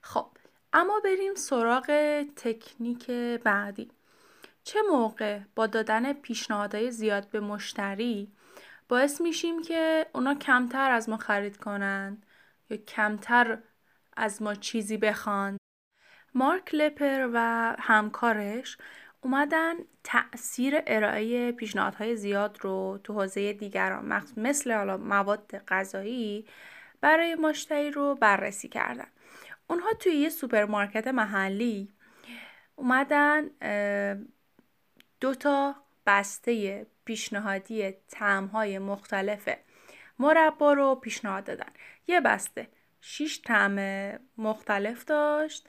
خب 0.00 0.30
اما 0.72 1.00
بریم 1.04 1.34
سراغ 1.34 1.86
تکنیک 2.36 3.10
بعدی 3.44 3.90
چه 4.64 4.78
موقع 4.90 5.40
با 5.54 5.66
دادن 5.66 6.12
پیشنهادهای 6.12 6.90
زیاد 6.90 7.30
به 7.30 7.40
مشتری 7.40 8.32
باعث 8.88 9.20
میشیم 9.20 9.62
که 9.62 10.06
اونا 10.14 10.34
کمتر 10.34 10.90
از 10.90 11.08
ما 11.08 11.16
خرید 11.16 11.56
کنند 11.56 12.26
یا 12.70 12.76
کمتر 12.76 13.58
از 14.16 14.42
ما 14.42 14.54
چیزی 14.54 14.96
بخوان. 14.96 15.56
مارک 16.34 16.74
لپر 16.74 17.30
و 17.32 17.38
همکارش 17.78 18.78
اومدن 19.20 19.74
تاثیر 20.04 20.82
ارائه 20.86 21.52
پیشنهادهای 21.52 22.16
زیاد 22.16 22.58
رو 22.60 23.00
تو 23.04 23.12
حوزه 23.12 23.52
دیگران 23.52 24.22
مثل 24.36 24.72
حالا 24.72 24.96
مواد 24.96 25.64
غذایی 25.68 26.46
برای 27.00 27.34
مشتری 27.34 27.90
رو 27.90 28.14
بررسی 28.14 28.68
کردن. 28.68 29.06
اونها 29.66 29.92
توی 29.92 30.12
یه 30.12 30.28
سوپرمارکت 30.28 31.06
محلی 31.06 31.92
اومدن 32.76 33.50
دو 35.20 35.34
تا 35.34 35.74
بسته 36.06 36.86
پیشنهادی 37.04 37.90
تعمهای 37.90 38.78
مختلف 38.78 39.48
مربا 40.18 40.72
رو 40.72 40.94
پیشنهاد 40.94 41.44
دادن. 41.44 41.72
یه 42.06 42.20
بسته. 42.20 42.68
6 43.00 43.40
طعم 43.44 43.78
مختلف 44.38 45.04
داشت. 45.04 45.68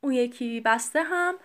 اون 0.00 0.12
یکی 0.12 0.60
بسته 0.60 1.02
هم 1.02 1.38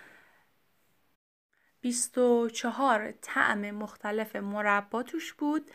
24 1.82 3.12
طعم 3.12 3.72
مختلف 3.72 4.36
مربا 4.36 5.04
توش 5.04 5.34
بود 5.34 5.72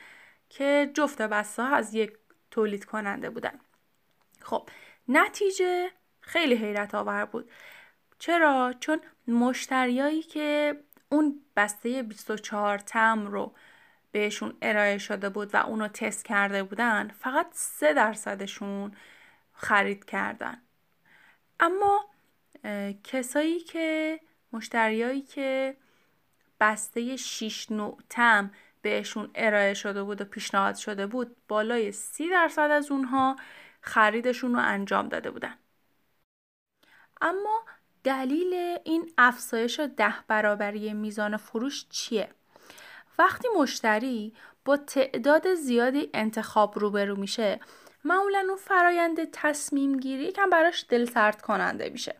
که 0.48 0.90
جفت 0.94 1.22
بسته 1.22 1.62
از 1.62 1.94
یک 1.94 2.12
تولید 2.50 2.84
کننده 2.84 3.30
بودن. 3.30 3.60
خب 4.40 4.68
نتیجه 5.08 5.90
خیلی 6.20 6.54
حیرت 6.54 6.94
آور 6.94 7.24
بود. 7.24 7.50
چرا؟ 8.18 8.74
چون 8.80 9.00
مشتریایی 9.28 10.22
که 10.22 10.76
اون 11.12 11.40
بسته 11.56 12.02
24 12.02 12.78
تم 12.78 13.26
رو 13.26 13.54
بهشون 14.12 14.56
ارائه 14.62 14.98
شده 14.98 15.28
بود 15.28 15.54
و 15.54 15.56
اونو 15.56 15.88
تست 15.88 16.24
کرده 16.24 16.62
بودن 16.62 17.08
فقط 17.08 17.46
3 17.52 17.94
درصدشون 17.94 18.92
خرید 19.52 20.04
کردن. 20.04 20.62
اما 21.60 22.04
کسایی 23.04 23.60
که 23.60 24.20
مشتریایی 24.52 25.22
که 25.22 25.76
بسته 26.60 27.16
6 27.16 27.70
نوع 27.70 27.98
تم 28.10 28.50
بهشون 28.82 29.30
ارائه 29.34 29.74
شده 29.74 30.02
بود 30.02 30.20
و 30.20 30.24
پیشنهاد 30.24 30.74
شده 30.74 31.06
بود 31.06 31.36
بالای 31.48 31.92
30 31.92 32.30
درصد 32.30 32.70
از 32.70 32.90
اونها 32.90 33.36
خریدشون 33.80 34.54
رو 34.54 34.60
انجام 34.60 35.08
داده 35.08 35.30
بودن. 35.30 35.58
اما 37.20 37.64
دلیل 38.04 38.78
این 38.84 39.12
افزایش 39.18 39.80
ده 39.80 40.14
برابری 40.28 40.92
میزان 40.92 41.36
فروش 41.36 41.86
چیه؟ 41.90 42.28
وقتی 43.18 43.48
مشتری 43.60 44.32
با 44.64 44.76
تعداد 44.76 45.54
زیادی 45.54 46.10
انتخاب 46.14 46.78
روبرو 46.78 47.16
میشه 47.16 47.60
معمولا 48.04 48.44
اون 48.48 48.56
فرایند 48.56 49.30
تصمیم 49.32 50.00
گیری 50.00 50.24
یکم 50.24 50.50
براش 50.50 50.84
دل 50.88 51.04
سرد 51.04 51.42
کننده 51.42 51.90
میشه 51.90 52.14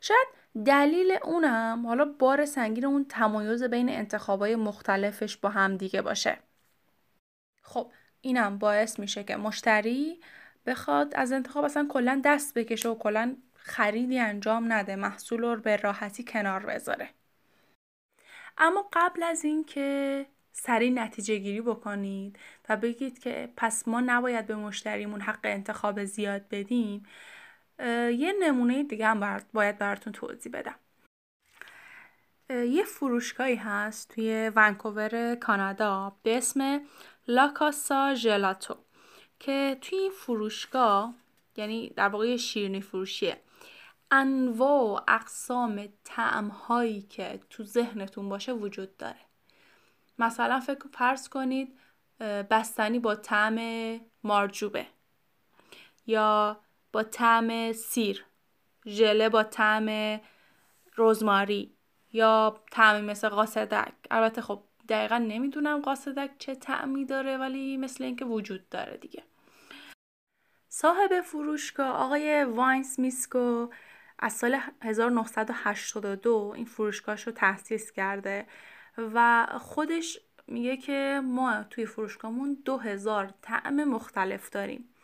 شاید 0.00 0.28
دلیل 0.64 1.18
اونم 1.22 1.86
حالا 1.86 2.04
بار 2.04 2.44
سنگین 2.44 2.84
اون 2.84 3.04
تمایز 3.04 3.62
بین 3.62 3.88
انتخابای 3.88 4.56
مختلفش 4.56 5.36
با 5.36 5.48
هم 5.48 5.76
دیگه 5.76 6.02
باشه 6.02 6.38
خب 7.62 7.92
اینم 8.20 8.58
باعث 8.58 8.98
میشه 8.98 9.24
که 9.24 9.36
مشتری 9.36 10.20
بخواد 10.66 11.12
از 11.14 11.32
انتخاب 11.32 11.64
اصلا 11.64 11.86
کلا 11.90 12.22
دست 12.24 12.54
بکشه 12.54 12.88
و 12.88 12.94
کلا 12.94 13.36
خریدی 13.68 14.18
انجام 14.18 14.72
نده 14.72 14.96
محصول 14.96 15.40
رو 15.40 15.56
به 15.56 15.76
راحتی 15.76 16.24
کنار 16.24 16.66
بذاره. 16.66 17.10
اما 18.58 18.88
قبل 18.92 19.22
از 19.22 19.44
اینکه 19.44 20.26
سریع 20.52 20.90
نتیجه 20.90 21.36
گیری 21.36 21.60
بکنید 21.60 22.38
و 22.68 22.76
بگید 22.76 23.18
که 23.18 23.52
پس 23.56 23.88
ما 23.88 24.00
نباید 24.00 24.46
به 24.46 24.54
مشتریمون 24.56 25.20
حق 25.20 25.40
انتخاب 25.44 26.04
زیاد 26.04 26.48
بدیم 26.50 27.06
یه 28.18 28.34
نمونه 28.40 28.82
دیگه 28.82 29.06
هم 29.06 29.40
باید 29.52 29.78
براتون 29.78 30.12
توضیح 30.12 30.52
بدم. 30.52 30.74
یه 32.50 32.84
فروشگاهی 32.84 33.54
هست 33.54 34.14
توی 34.14 34.52
ونکوور 34.56 35.34
کانادا 35.34 36.16
به 36.22 36.36
اسم 36.36 36.80
لاکاسا 37.28 38.14
ژلاتو 38.14 38.76
که 39.40 39.78
توی 39.80 39.98
این 39.98 40.10
فروشگاه 40.10 41.14
یعنی 41.56 41.90
در 41.96 42.08
واقع 42.08 42.36
شیرینی 42.36 42.80
فروشیه 42.80 43.40
انواع 44.10 44.82
و 44.82 45.00
اقسام 45.08 45.88
تعم 46.04 46.48
هایی 46.48 47.02
که 47.02 47.40
تو 47.50 47.64
ذهنتون 47.64 48.28
باشه 48.28 48.52
وجود 48.52 48.96
داره. 48.96 49.20
مثلا 50.18 50.60
فکر 50.60 50.88
فرض 50.92 51.28
کنید 51.28 51.78
بستنی 52.20 52.98
با 52.98 53.14
طعم 53.14 53.58
مارجوبه 54.24 54.86
یا 56.06 56.60
با 56.92 57.02
طعم 57.02 57.72
سیر 57.72 58.24
ژله 58.86 59.28
با 59.28 59.42
طعم 59.42 60.20
رزماری 60.98 61.74
یا 62.12 62.60
طعمی 62.70 63.06
مثل 63.06 63.28
قاصدک. 63.28 63.92
البته 64.10 64.42
خب 64.42 64.62
دقیقا 64.88 65.18
نمی‌دونم 65.18 65.80
قاصدک 65.80 66.30
چه 66.38 66.54
طعمی 66.54 67.04
داره 67.04 67.36
ولی 67.36 67.76
مثل 67.76 68.04
اینکه 68.04 68.24
وجود 68.24 68.68
داره 68.68 68.96
دیگه. 68.96 69.22
صاحب 70.68 71.20
فروشگاه 71.20 71.88
آقای 71.88 72.44
وینس 72.44 72.98
میسکو 72.98 73.68
از 74.18 74.32
سال 74.32 74.60
1982 74.82 76.52
این 76.56 76.64
فروشگاهش 76.64 77.26
رو 77.26 77.32
تأسیس 77.32 77.92
کرده 77.92 78.46
و 78.98 79.46
خودش 79.60 80.18
میگه 80.46 80.76
که 80.76 81.20
ما 81.24 81.64
توی 81.70 81.86
فروشگاهمون 81.86 82.58
دو 82.64 82.78
هزار 82.78 83.34
طعم 83.42 83.84
مختلف 83.84 84.50
داریم. 84.50 84.94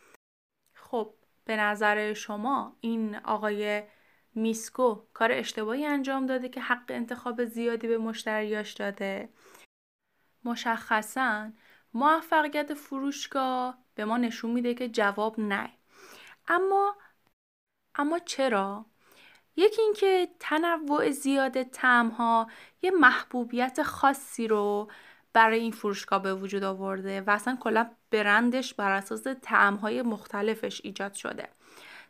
خب 0.73 1.13
به 1.45 1.57
نظر 1.57 2.13
شما 2.13 2.75
این 2.81 3.15
آقای 3.15 3.83
میسکو 4.35 5.01
کار 5.13 5.31
اشتباهی 5.31 5.85
انجام 5.85 6.25
داده 6.25 6.49
که 6.49 6.61
حق 6.61 6.85
انتخاب 6.89 7.45
زیادی 7.45 7.87
به 7.87 7.97
مشتریاش 7.97 8.73
داده؟ 8.73 9.29
مشخصا 10.45 11.51
موفقیت 11.93 12.73
فروشگاه 12.73 13.77
به 13.95 14.05
ما 14.05 14.17
نشون 14.17 14.51
میده 14.51 14.73
که 14.73 14.89
جواب 14.89 15.39
نه. 15.39 15.69
اما 16.47 16.95
اما 17.95 18.19
چرا؟ 18.19 18.85
یکی 19.55 19.81
اینکه 19.81 20.27
تنوع 20.39 21.11
زیاد 21.11 21.57
ها 21.85 22.47
یه 22.81 22.91
محبوبیت 22.91 23.83
خاصی 23.83 24.47
رو 24.47 24.91
برای 25.33 25.59
این 25.59 25.71
فروشگاه 25.71 26.23
به 26.23 26.33
وجود 26.33 26.63
آورده 26.63 27.21
و 27.21 27.29
اصلا 27.29 27.57
کلا 27.59 27.89
برندش 28.11 28.73
بر 28.73 28.91
اساس 28.91 29.27
های 29.81 30.01
مختلفش 30.01 30.81
ایجاد 30.83 31.13
شده. 31.13 31.49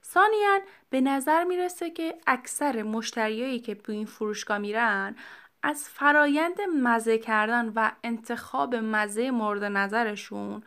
ثانیا 0.04 0.60
به 0.90 1.02
نظر 1.02 1.44
می‌رسه 1.44 1.90
که 1.90 2.18
اکثر 2.28 2.84
مشتریایی 2.84 3.60
که 3.60 3.76
به 3.76 3.94
این 3.94 4.06
فروشگاه 4.06 4.58
میرن 4.58 5.16
از 5.64 5.90
فرایند 5.90 6.62
مزه 6.62 7.18
کردن 7.18 7.72
و 7.76 7.92
انتخاب 8.04 8.76
مزه 8.76 9.32
مورد 9.32 9.64
نظرشون 9.64 10.64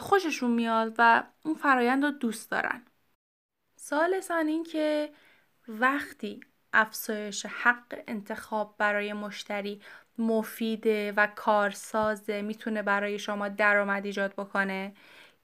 خوششون 0.00 0.50
میاد 0.50 0.94
و 0.98 1.22
اون 1.44 1.54
فرایند 1.54 2.04
رو 2.04 2.10
دوست 2.10 2.50
دارن. 2.50 2.82
سالسا 3.76 4.36
این 4.36 4.64
که 4.64 5.12
وقتی 5.68 6.40
افزایش 6.72 7.46
حق 7.46 8.02
انتخاب 8.08 8.74
برای 8.78 9.12
مشتری 9.12 9.80
مفیده 10.18 11.12
و 11.16 11.26
کارسازه 11.36 12.42
می‌تونه 12.42 12.82
برای 12.82 13.18
شما 13.18 13.48
درآمد 13.48 14.04
ایجاد 14.06 14.32
بکنه 14.32 14.94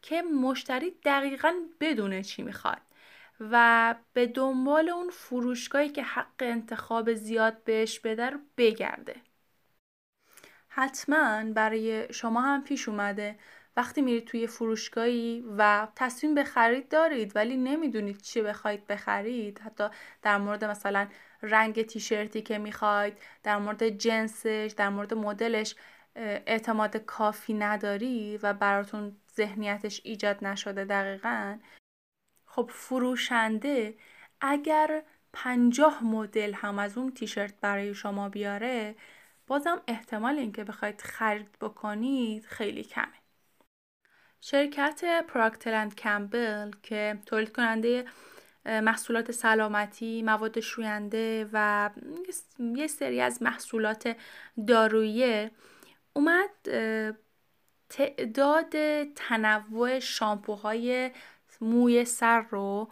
که 0.03 0.23
مشتری 0.23 0.91
دقیقا 1.05 1.53
بدونه 1.81 2.23
چی 2.23 2.43
می‌خواد 2.43 2.81
و 3.41 3.95
به 4.13 4.27
دنبال 4.27 4.89
اون 4.89 5.11
فروشگاهی 5.11 5.89
که 5.89 6.03
حق 6.03 6.27
انتخاب 6.41 7.15
زیاد 7.15 7.65
بهش 7.65 7.99
بده 8.01 8.31
رو 8.31 8.39
بگرده. 8.59 9.17
حتما 10.69 11.45
برای 11.53 12.13
شما 12.15 12.41
هم 12.41 12.65
پیش 12.65 12.89
اومده 12.89 13.39
وقتی 13.77 14.03
میرید 14.03 14.25
توی 14.25 14.47
فروشگاهی 14.47 15.45
و 15.59 15.89
تصمیم 15.97 16.35
به 16.35 16.45
خرید 16.45 16.89
دارید 16.89 17.37
ولی 17.37 17.57
نمی‌دونید 17.57 18.23
چی 18.23 18.43
بخواید 18.43 18.87
بخرید 18.87 19.59
حتی 19.59 19.89
در 20.23 20.39
مورد 20.39 20.65
مثلا 20.65 21.09
رنگ 21.43 21.83
تیشرتی 21.83 22.43
که 22.43 22.59
می‌خواید 22.59 23.19
در 23.43 23.59
مورد 23.59 23.89
جنسش 23.89 24.75
در 24.77 24.89
مورد 24.89 25.15
مدلش 25.15 25.75
اعتماد 26.17 26.97
کافی 26.97 27.55
نداری 27.55 28.39
و 28.43 28.55
براتون 28.55 29.17
ذهنیتش 29.37 30.01
ایجاد 30.05 30.45
نشده 30.45 30.85
دقیقا. 30.85 31.59
خب 32.47 32.71
فروشنده 32.73 33.95
اگر 34.41 35.03
پنجاه 35.33 36.05
مدل 36.05 36.53
هم 36.55 36.79
از 36.79 36.99
اون 36.99 37.13
تیشرت 37.13 37.55
برای 37.61 37.95
شما 37.95 38.29
بیاره 38.29 38.95
بازم 39.47 39.83
احتمال 39.89 40.39
اینکه 40.39 40.65
بخواید 40.65 41.01
خرید 41.01 41.59
بکنید 41.61 42.45
خیلی 42.47 42.85
کمه. 42.85 43.26
شرکت 44.51 45.25
پراکتلند 45.29 45.95
کمبل 45.95 46.71
که 46.83 47.19
تولید 47.27 47.53
کننده 47.53 48.05
محصولات 48.65 49.33
سلامتی، 49.33 50.23
مواد 50.23 50.61
شوینده 50.61 51.49
و 51.53 51.91
یه 52.59 52.87
سری 52.87 53.21
از 53.21 53.43
محصولات 53.43 54.17
دارویی 54.67 55.51
اومد 56.13 56.51
تعداد 57.89 59.05
تنوع 59.05 59.99
شامپوهای 59.99 61.11
موی 61.61 62.05
سر 62.05 62.41
رو 62.41 62.91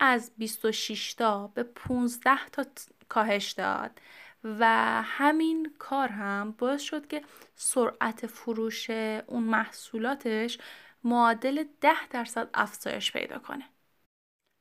از 0.00 0.32
26 0.38 1.14
تا 1.14 1.46
به 1.46 1.62
15 1.62 2.48
تا 2.52 2.64
کاهش 3.08 3.52
داد 3.52 4.00
و 4.44 4.66
همین 5.04 5.72
کار 5.78 6.08
هم 6.08 6.54
باعث 6.58 6.82
شد 6.82 7.06
که 7.06 7.22
سرعت 7.54 8.26
فروش 8.26 8.90
اون 9.26 9.42
محصولاتش 9.42 10.58
معادل 11.06 11.64
10 11.80 12.08
درصد 12.10 12.48
افزایش 12.54 13.12
پیدا 13.12 13.38
کنه. 13.38 13.64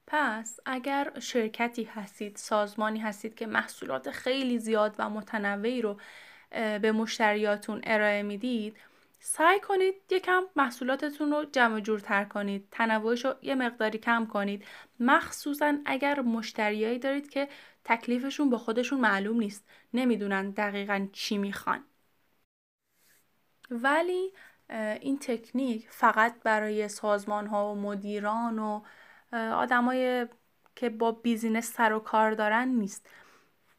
پس 0.08 0.60
اگر 0.66 1.20
شرکتی 1.20 1.84
هستید، 1.84 2.36
سازمانی 2.36 3.00
هستید 3.00 3.36
که 3.36 3.48
محصولات 3.48 4.12
خیلی 4.12 4.60
زیاد 4.60 4.96
و 5.00 5.10
متنوعی 5.10 5.82
رو 5.82 6.00
به 6.52 6.92
مشتریاتون 6.92 7.82
ارائه 7.84 8.24
می‌دید، 8.24 8.78
سعی 9.20 9.60
کنید 9.60 9.96
یکم 10.10 10.44
محصولاتتون 10.56 11.32
رو 11.32 11.46
جمع 11.46 11.80
جورتر 11.80 12.26
کنید 12.26 12.68
تنوعش 12.72 13.26
رو 13.26 13.36
یه 13.42 13.56
مقداری 13.56 13.98
کم 13.98 14.26
کنید 14.26 14.66
مخصوصا 15.00 15.78
اگر 15.86 16.22
مشتریایی 16.22 17.00
دارید 17.00 17.30
که 17.30 17.48
تکلیفشون 17.84 18.50
با 18.50 18.58
خودشون 18.58 19.00
معلوم 19.00 19.38
نیست 19.38 19.66
نمی‌دونن 19.94 20.50
دقیقا 20.50 21.08
چی 21.14 21.38
می‌خوان 21.38 21.84
ولی 23.70 24.34
این 24.70 25.20
تکنیک 25.20 25.88
فقط 25.90 26.36
برای 26.44 26.88
سازمان 26.88 27.48
ها 27.48 27.72
و 27.72 27.76
مدیران 27.76 28.60
و 28.60 28.82
آدمای 29.34 30.28
که 30.76 30.90
با 30.90 31.12
بیزینس 31.12 31.74
سر 31.74 31.94
و 31.94 32.00
کار 32.00 32.32
دارن 32.32 32.68
نیست. 32.68 33.10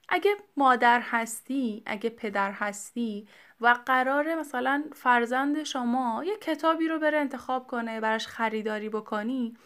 اگه 0.08 0.30
مادر 0.56 1.00
هستی 1.00 1.82
اگه 1.86 2.10
پدر 2.10 2.52
هستی 2.52 3.28
و 3.60 3.76
قراره 3.86 4.34
مثلا 4.34 4.84
فرزند 4.92 5.62
شما 5.62 6.24
یه 6.26 6.36
کتابی 6.36 6.88
رو 6.88 6.98
بره 6.98 7.18
انتخاب 7.18 7.66
کنه 7.66 8.00
براش 8.00 8.26
خریداری 8.26 8.88
بکنی 8.88 9.56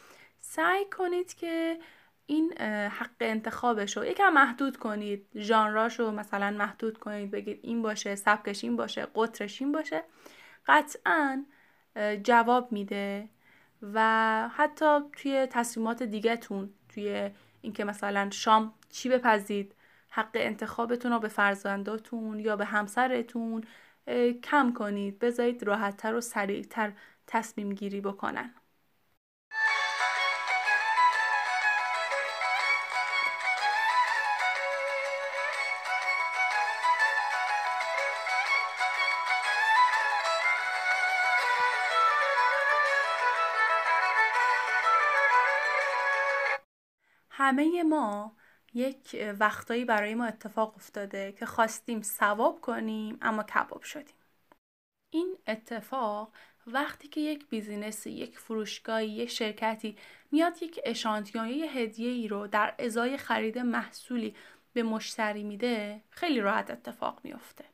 سعی 0.40 0.85
کنید 0.85 1.35
که 1.35 1.78
این 2.26 2.52
حق 2.88 3.11
انتخابش 3.20 3.96
رو 3.96 4.04
یکم 4.04 4.33
محدود 4.33 4.76
کنید. 4.76 5.26
ژانراش 5.37 6.00
رو 6.00 6.11
مثلا 6.11 6.50
محدود 6.50 6.98
کنید 6.98 7.30
بگید 7.30 7.61
این 7.62 7.83
باشه 7.83 8.14
سبکش 8.14 8.64
این 8.64 8.76
باشه 8.76 9.06
قطرش 9.14 9.62
این 9.62 9.72
باشه. 9.72 10.04
قطعا 10.66 11.44
جواب 12.23 12.73
میده 12.73 13.29
و 13.83 14.49
حتی 14.55 14.99
توی 15.12 15.46
تصمیمات 15.51 16.03
دیگهتون 16.03 16.70
توی 16.88 17.31
اینکه 17.61 17.85
مثلا 17.85 18.31
شام 18.31 18.75
چی 18.90 19.09
بپزید 19.09 19.75
حق 20.11 20.31
انتخابتون 20.35 21.12
رو 21.12 21.18
به 21.18 21.29
فرزنداتون 21.29 22.40
یا 22.40 22.57
به 22.57 22.64
همسرتون 22.64 23.64
کم 24.42 24.73
کنید 24.73 25.18
بذارید 25.18 25.62
راحتتر 25.62 26.14
و 26.14 26.20
سریعتر 26.20 26.92
تصمیم 27.27 27.75
گیری 27.75 28.01
بکنن. 28.01 28.55
همه 47.61 47.83
ما 47.83 48.37
یک 48.75 49.35
وقتایی 49.40 49.85
برای 49.85 50.14
ما 50.14 50.25
اتفاق 50.25 50.75
افتاده 50.77 51.33
که 51.33 51.46
خواستیم 51.46 52.03
ثواب 52.03 52.61
کنیم 52.61 53.18
اما 53.23 53.42
کباب 53.42 53.83
شدیم 53.83 54.14
این 55.11 55.38
اتفاق 55.46 56.33
وقتی 56.66 57.09
که 57.09 57.20
یک 57.20 57.49
بیزینسی، 57.49 58.11
یک 58.11 58.38
فروشگاهی، 58.38 59.09
یک 59.09 59.31
شرکتی 59.31 59.96
میاد 60.33 60.62
یک 60.62 60.81
اشانتیون 60.85 61.49
یا 61.49 61.57
یه 61.57 61.70
هدیه 61.70 62.11
ای 62.11 62.29
رو 62.29 62.46
در 62.46 62.75
ازای 62.79 63.16
خرید 63.16 63.59
محصولی 63.59 64.35
به 64.73 64.83
مشتری 64.83 65.44
میده 65.44 66.01
خیلی 66.11 66.40
راحت 66.40 66.70
اتفاق 66.70 67.20
میافته. 67.25 67.64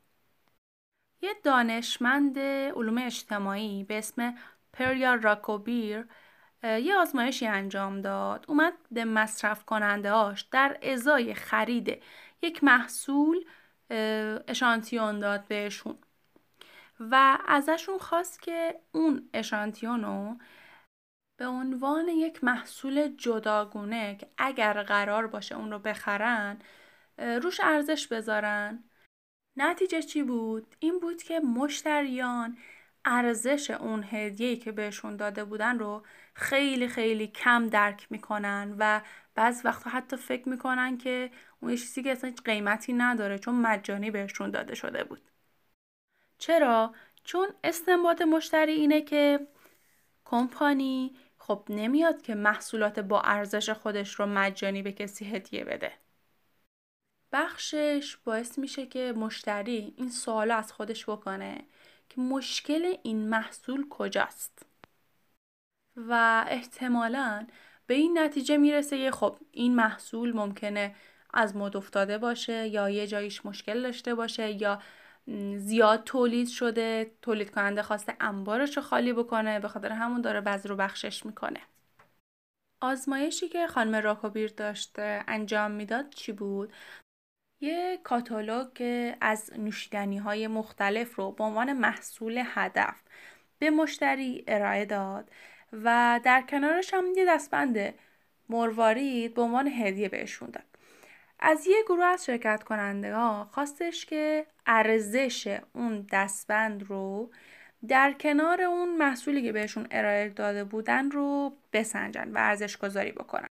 یه 1.23 1.35
دانشمند 1.45 2.39
علوم 2.39 2.99
اجتماعی 2.99 3.85
به 3.85 3.99
اسم 3.99 4.35
پریا 4.73 5.15
راکوبیر 5.15 6.07
یه 6.63 6.97
آزمایشی 6.97 7.47
انجام 7.47 8.01
داد. 8.01 8.45
اومد 8.49 8.73
به 8.91 9.05
مصرف 9.05 9.65
کننده 9.65 10.11
هاش 10.11 10.43
در 10.43 10.79
ازای 10.83 11.35
خرید 11.35 12.03
یک 12.43 12.65
محصول 12.65 13.45
اشانتیون 14.49 15.21
داد 15.21 15.47
بهشون. 15.49 15.99
و 17.01 17.39
ازشون 17.47 17.99
خواست 17.99 18.43
که 18.43 18.81
اون 18.93 19.31
اشانتیون 19.35 20.05
رو 20.05 20.37
به 21.39 21.47
عنوان 21.47 22.09
یک 22.09 22.45
محصول 22.45 23.09
جداگونه 23.17 24.17
که 24.17 24.31
اگر 24.39 24.83
قرار 24.83 25.27
باشه 25.27 25.55
اون 25.55 25.71
رو 25.73 25.79
بخرن 25.79 26.59
روش 27.19 27.61
ارزش 27.61 28.07
بذارن. 28.07 28.85
نتیجه 29.57 30.03
چی 30.03 30.23
بود؟ 30.23 30.77
این 30.79 31.01
بود 31.01 31.23
که 31.23 31.41
مشتریان 31.41 32.59
ارزش 33.05 33.71
اون 33.71 34.05
هدیه‌ای 34.11 34.57
که 34.57 34.73
بهشون 34.73 35.17
داده 35.17 35.45
بودن 35.45 35.79
رو 35.79 36.03
خیلی 36.39 36.89
خیلی 36.89 37.27
کم 37.27 37.69
درک 37.69 38.07
می‌کنن 38.11 38.77
و 38.79 39.01
بعض 39.35 39.61
وقتا 39.65 39.91
حتی 39.91 40.17
فکر 40.17 40.49
می‌کنن 40.49 40.99
که 40.99 41.31
اون 41.61 41.71
چیزی 41.77 42.03
که 42.03 42.13
اصلا 42.13 42.35
قیمتی 42.45 42.93
نداره 42.93 43.39
چون 43.39 43.55
مجانی 43.55 44.11
بهشون 44.11 44.51
داده 44.51 44.75
شده 44.75 45.05
بود 45.05 45.31
چرا؟ 46.39 46.95
چون 47.25 47.49
استنباط 47.65 48.23
مشتری 48.23 48.73
اینه 48.73 49.03
که 49.03 49.47
کمپانی 50.25 51.17
خب 51.39 51.65
نمیاد 51.69 52.23
که 52.23 52.35
محصولات 52.35 52.99
با 52.99 53.21
ارزش 53.21 53.71
خودش 53.71 54.15
رو 54.15 54.27
مجانی 54.27 54.83
به 54.83 54.93
کسی 54.93 55.25
هدیه 55.25 55.65
بده. 55.65 55.93
بخشش 57.33 58.17
باعث 58.25 58.59
میشه 58.59 58.87
که 58.87 59.15
مشتری 59.17 59.95
این 59.97 60.11
سوال 60.11 60.51
از 60.51 60.73
خودش 60.73 61.09
بکنه 61.09 61.65
که 62.09 62.21
مشکل 62.21 62.97
این 63.03 63.29
محصول 63.29 63.89
کجاست 63.89 64.67
و 65.97 66.45
احتمالا 66.49 67.47
به 67.87 67.95
این 67.95 68.19
نتیجه 68.19 68.57
می‌رسه 68.57 68.99
که 68.99 69.11
خب 69.11 69.39
این 69.53 69.75
محصول 69.75 70.33
ممکنه 70.37 70.95
از 71.35 71.57
مد 71.57 71.77
افتاده 71.77 72.19
باشه 72.19 72.69
یا 72.69 72.91
یه 72.91 73.07
جاییش 73.07 73.47
مشکل 73.47 73.83
داشته 73.83 74.15
باشه 74.15 74.63
یا 74.63 74.83
زیاد 75.57 76.05
تولید 76.05 76.49
شده 76.49 77.11
تولید 77.23 77.51
کننده 77.51 77.83
خواسته 77.83 78.17
انبارش 78.21 78.77
رو 78.77 78.83
خالی 78.83 79.13
بکنه 79.13 79.61
به 79.61 79.69
خاطر 79.69 79.93
همون 79.93 80.21
داره 80.21 80.41
بذر 80.41 80.69
رو 80.69 80.77
بخشش 80.77 81.27
می‌کنه. 81.27 81.61
آزمایشی 82.81 83.49
که 83.49 83.67
خانم 83.67 83.95
راکوبیر 83.97 84.53
داشته 84.57 85.25
انجام 85.29 85.71
می‌داد 85.71 86.11
چی 86.11 86.33
بود؟ 86.33 86.73
یه 87.61 88.01
کاتالوگ 88.05 88.83
از 89.21 89.53
نوشیدنی 89.59 90.19
های 90.19 90.47
مختلف 90.47 91.15
رو 91.15 91.33
به 91.33 91.45
عنوان 91.45 91.73
محصول 91.73 92.43
هدف 92.47 93.03
به 93.59 93.71
مشتری 93.71 94.45
ارائه 94.47 94.85
داد. 94.85 95.31
و 95.73 96.21
در 96.25 96.43
کنارش 96.43 96.95
هم 96.95 97.05
یه 97.17 97.25
دستبند 97.29 97.95
مروارید 98.49 99.35
به 99.35 99.43
عنوان 99.43 99.69
هدیه 99.69 100.09
بهشون 100.09 100.51
داد 100.51 100.65
از 101.41 101.67
یه 101.67 101.83
گروه 101.87 102.05
از 102.05 102.25
شرکت 102.25 102.63
کننده 102.63 103.15
ها 103.15 103.49
خواستش 103.53 104.07
که 104.07 104.47
ارزش 104.67 105.61
اون 105.73 106.07
دستبند 106.13 106.83
رو 106.83 107.31
در 107.89 108.13
کنار 108.13 108.63
اون 108.63 108.97
محصولی 108.97 109.43
که 109.43 109.53
بهشون 109.53 109.87
ارائه 109.91 110.29
داده 110.29 110.65
بودن 110.65 111.11
رو 111.11 111.57
بسنجن 111.73 112.33
و 112.33 112.39
ارزش 112.39 112.77
گذاری 112.77 113.13
بکنن. 113.13 113.49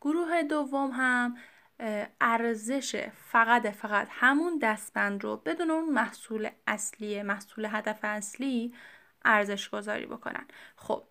گروه 0.00 0.42
دوم 0.42 0.90
هم 0.90 1.36
ارزش 2.20 3.06
فقط 3.30 3.66
فقط 3.66 4.08
همون 4.10 4.58
دستبند 4.58 5.24
رو 5.24 5.36
بدون 5.36 5.70
اون 5.70 5.88
محصول 5.90 6.50
اصلی 6.66 7.22
محصول 7.22 7.68
هدف 7.70 7.98
اصلی 8.02 8.74
ارزش 9.24 9.68
گذاری 9.68 10.06
بکنن 10.06 10.46
خب 10.76 11.04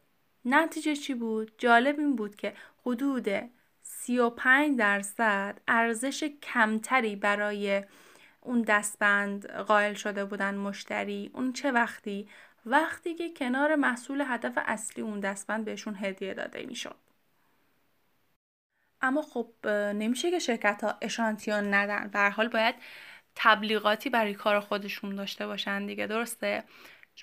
نتیجه 0.45 0.95
چی 0.95 1.13
بود؟ 1.13 1.51
جالب 1.57 1.99
این 1.99 2.15
بود 2.15 2.35
که 2.35 2.53
حدود 2.85 3.29
35 3.81 4.77
درصد 4.77 5.61
ارزش 5.67 6.23
کمتری 6.23 7.15
برای 7.15 7.83
اون 8.41 8.61
دستبند 8.61 9.49
قائل 9.51 9.93
شده 9.93 10.25
بودن 10.25 10.55
مشتری. 10.55 11.31
اون 11.33 11.53
چه 11.53 11.71
وقتی؟ 11.71 12.29
وقتی 12.65 13.15
که 13.15 13.29
کنار 13.33 13.75
محصول 13.75 14.23
هدف 14.27 14.53
اصلی 14.57 15.03
اون 15.03 15.19
دستبند 15.19 15.65
بهشون 15.65 15.95
هدیه 16.01 16.33
داده 16.33 16.65
می‌شد. 16.65 16.95
اما 19.01 19.21
خب 19.21 19.67
نمیشه 19.67 20.31
که 20.31 20.39
شرکت 20.39 20.83
ها 20.83 20.97
اشانتیون 21.01 21.73
ندن. 21.73 22.31
حال 22.31 22.47
باید 22.47 22.75
تبلیغاتی 23.35 24.09
برای 24.09 24.33
کار 24.33 24.59
خودشون 24.59 25.15
داشته 25.15 25.47
باشن 25.47 25.85
دیگه. 25.85 26.07
درسته؟ 26.07 26.63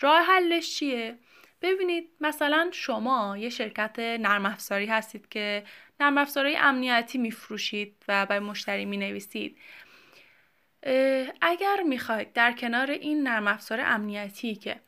راه 0.00 0.22
حلش 0.22 0.76
چیه؟ 0.76 1.18
ببینید 1.62 2.10
مثلا 2.20 2.70
شما 2.72 3.36
یه 3.38 3.48
شرکت 3.48 3.98
نرم 3.98 4.46
افزاری 4.46 4.86
هستید 4.86 5.28
که 5.28 5.64
نرم 6.00 6.18
افزارهای 6.18 6.56
امنیتی 6.56 7.18
میفروشید 7.18 8.04
و 8.08 8.26
برای 8.26 8.40
مشتری 8.40 8.84
می‌نویسید. 8.84 9.58
اگر 11.40 11.82
می‌خواید 11.86 12.32
در 12.32 12.52
کنار 12.52 12.90
این 12.90 13.22
نرم 13.22 13.48
افزار 13.48 13.80
امنیتی 13.80 14.54
که 14.54 14.80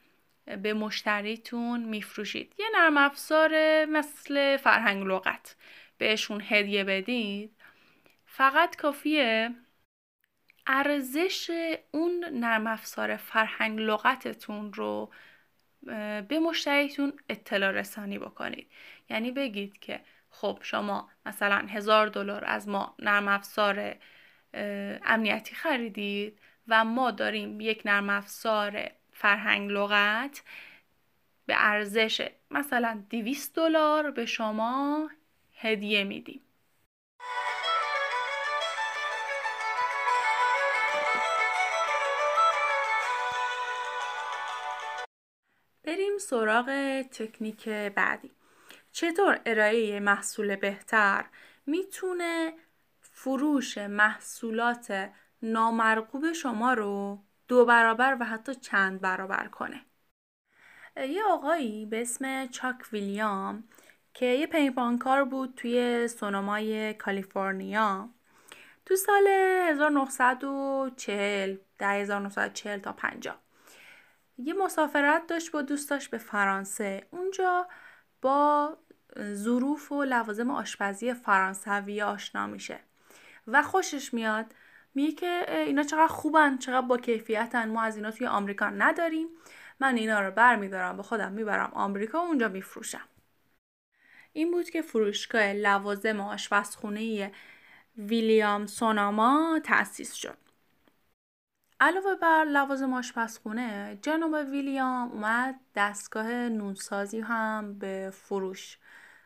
به 0.62 0.74
مشتریتون 0.74 1.80
میفروشید 1.84 2.54
یه 2.58 2.66
نرم 2.74 2.96
افزار 2.96 3.84
مثل 3.84 4.56
فرهنگ 4.56 5.06
لغت 5.06 5.56
بهشون 5.98 6.42
هدیه 6.48 6.84
بدید 6.84 7.56
فقط 8.26 8.76
کافیه 8.76 9.50
ارزش 10.66 11.50
اون 11.90 12.24
نرم 12.24 12.66
افزار 12.66 13.16
فرهنگ 13.16 13.80
لغتتون 13.80 14.72
رو 14.72 15.10
به 16.28 16.38
مشتریتون 16.38 17.12
اطلاع 17.28 17.70
رسانی 17.70 18.18
بکنید. 18.18 18.70
یعنی 19.10 19.30
بگید 19.30 19.78
که 19.78 20.00
خب 20.30 20.58
شما 20.62 21.08
مثلا 21.26 21.66
هزار 21.68 22.06
دلار 22.06 22.44
از 22.44 22.68
ما 22.68 22.94
نرم 22.98 23.28
افزار 23.28 23.96
امنیتی 25.04 25.54
خریدید 25.54 26.38
و 26.68 26.84
ما 26.84 27.10
داریم 27.10 27.60
یک 27.60 27.82
نرم 27.84 28.10
افزار 28.10 28.90
فرهنگ 29.12 29.70
لغت 29.70 30.42
به 31.46 31.54
ارزش 31.56 32.28
مثلا 32.50 33.04
200 33.10 33.54
دلار 33.54 34.10
به 34.10 34.26
شما 34.26 35.10
هدیه 35.54 36.04
میدیم. 36.04 36.40
سراغ 46.30 47.02
تکنیک 47.02 47.68
بعدی. 47.68 48.30
چطور 48.92 49.40
ارائه 49.46 50.00
محصول 50.00 50.56
بهتر 50.56 51.24
می‌تونه 51.66 52.52
فروش 53.00 53.78
محصولات 53.78 55.10
نامرغوب 55.42 56.32
شما 56.32 56.72
رو 56.72 57.18
دو 57.48 57.64
برابر 57.64 58.16
و 58.20 58.24
حتی 58.24 58.54
چند 58.54 59.00
برابر 59.00 59.48
کنه؟ 59.48 59.80
یه 60.96 61.24
آقایی 61.24 61.86
به 61.86 62.00
اسم 62.00 62.46
چاک 62.46 62.76
ویلیام 62.92 63.64
که 64.14 64.26
یه 64.26 64.46
پیمانکار 64.46 65.24
بود 65.24 65.54
توی 65.56 66.08
سونامای 66.08 66.94
کالیفرنیا 66.94 68.08
تو 68.86 68.96
سال 68.96 69.26
1940 69.26 71.56
در 71.78 71.94
1940 71.94 72.78
تا 72.78 72.92
50 72.92 73.49
یه 74.44 74.54
مسافرت 74.54 75.26
داشت 75.26 75.52
با 75.52 75.62
دوستاش 75.62 76.08
به 76.08 76.18
فرانسه. 76.18 77.06
اونجا 77.10 77.68
با 78.22 78.76
ظروف 79.20 79.92
و 79.92 80.04
لوازم 80.04 80.50
آشپزی 80.50 81.14
فرانسوی 81.14 82.02
آشنا 82.02 82.46
میشه. 82.46 82.80
و 83.46 83.62
خوشش 83.62 84.14
میاد 84.14 84.46
میگه 84.94 85.12
که 85.12 85.44
اینا 85.66 85.82
چقدر 85.82 86.06
خوبن 86.06 86.58
چقدر 86.58 86.86
با 86.86 86.98
کیفیتن 86.98 87.68
ما 87.68 87.82
از 87.82 87.96
اینا 87.96 88.10
توی 88.10 88.26
آمریکا 88.26 88.70
نداریم. 88.70 89.28
من 89.80 89.96
اینا 89.96 90.20
رو 90.20 90.30
برمیدارم 90.30 90.96
به 90.96 91.02
خودم 91.02 91.32
می‌برم 91.32 91.70
آمریکا 91.74 92.18
و 92.18 92.26
اونجا 92.26 92.48
میفروشم. 92.48 93.08
این 94.32 94.50
بود 94.50 94.70
که 94.70 94.82
فروشگاه 94.82 95.52
لوازم 95.52 96.20
آشپزخونه 96.20 97.32
ویلیام 97.96 98.66
سوناما 98.66 99.60
تأسیس 99.64 100.14
شد. 100.14 100.36
علاوه 101.80 102.14
بر 102.14 102.44
لوازم 102.44 102.94
آشپزخونه 102.94 103.98
جناب 104.02 104.32
ویلیام 104.32 105.12
اومد 105.12 105.60
دستگاه 105.74 106.32
نونسازی 106.32 107.20
هم 107.20 107.78
به 107.78 108.10
فروش 108.12 108.78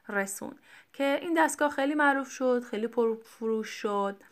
رسون 0.09 0.59
که 0.93 1.19
این 1.23 1.35
دستگاه 1.45 1.71
خیلی 1.71 1.95
معروف 1.95 2.31
شد 2.31 2.65
خیلی 2.71 2.87
پرفروش 2.87 3.69
شد. 3.69 4.23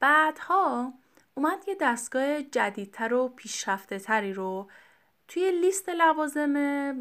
بعدها 0.00 0.92
اومد 1.34 1.68
یه 1.68 1.76
دستگاه 1.80 2.42
جدیدتر 2.42 3.14
و 3.14 3.28
پیشرفته 3.28 3.98
تری 3.98 4.32
رو 4.32 4.70
توی 5.28 5.60
لیست 5.60 5.88
لوازم 5.88 6.94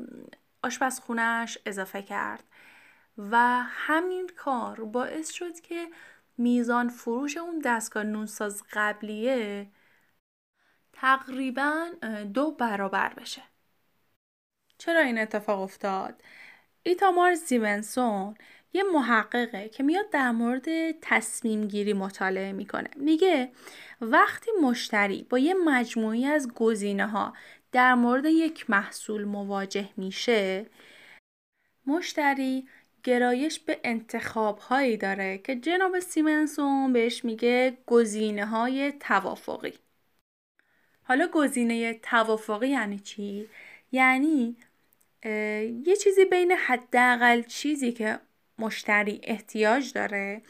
آشپزخونهش 0.64 1.58
اضافه 1.66 2.02
کرد 2.02 2.44
و 3.18 3.38
همین 3.68 4.30
کار 4.38 4.84
باعث 4.84 5.32
شد 5.32 5.60
که 5.60 5.88
میزان 6.38 6.90
فروش 6.90 7.38
اون 7.38 7.60
دستگاه 7.60 8.04
نونساز 8.04 8.64
قبلیه 8.74 9.68
تقریبا 11.04 11.88
دو 12.34 12.52
برابر 12.52 13.14
بشه. 13.14 13.42
چرا 14.78 15.00
این 15.00 15.18
اتفاق 15.18 15.62
افتاد؟ 15.62 16.22
ایتامار 16.84 17.34
زیونسون 17.34 18.36
یه 18.74 18.84
محققه 18.84 19.70
که 19.70 19.84
میاد 19.84 20.10
در 20.10 20.32
مورد 20.32 20.92
تصمیم 21.02 21.68
گیری 21.68 21.94
مطالعه 21.94 22.52
می‌کنه. 22.52 22.90
میگه 22.96 23.52
وقتی 24.02 24.52
مشتری 24.62 25.24
با 25.24 25.40
یه 25.40 25.54
مجموعی 25.54 26.26
از 26.26 26.54
گزینه 26.54 27.08
ها 27.08 27.34
در 27.72 27.94
مورد 27.94 28.26
یک 28.26 28.70
محصول 28.70 29.24
مواجه 29.24 29.90
میشه 29.98 30.66
مشتری 31.86 32.68
گرایش 33.04 33.60
به 33.60 33.80
انتخاب 33.84 34.60
هایی 34.60 34.98
داره 34.98 35.38
که 35.38 35.56
جناب 35.56 36.00
سیمنسون 36.00 36.94
بهش 36.94 37.26
میگه 37.26 37.78
گزینه 37.88 38.46
های 38.46 38.92
توافقی. 38.92 39.83
حالا 41.04 41.28
گزینه 41.28 41.94
توافقی 41.94 42.68
یعنی 42.70 43.00
چی؟ 43.00 43.50
یعنی 43.92 44.56
یه 45.86 45.96
چیزی 46.04 46.26
بین 46.26 46.52
حداقل 46.52 47.42
چیزی 47.42 47.92
که 47.92 48.20
مشتری 48.60 49.22
احتیاج 49.24 49.94
داره 49.94 50.42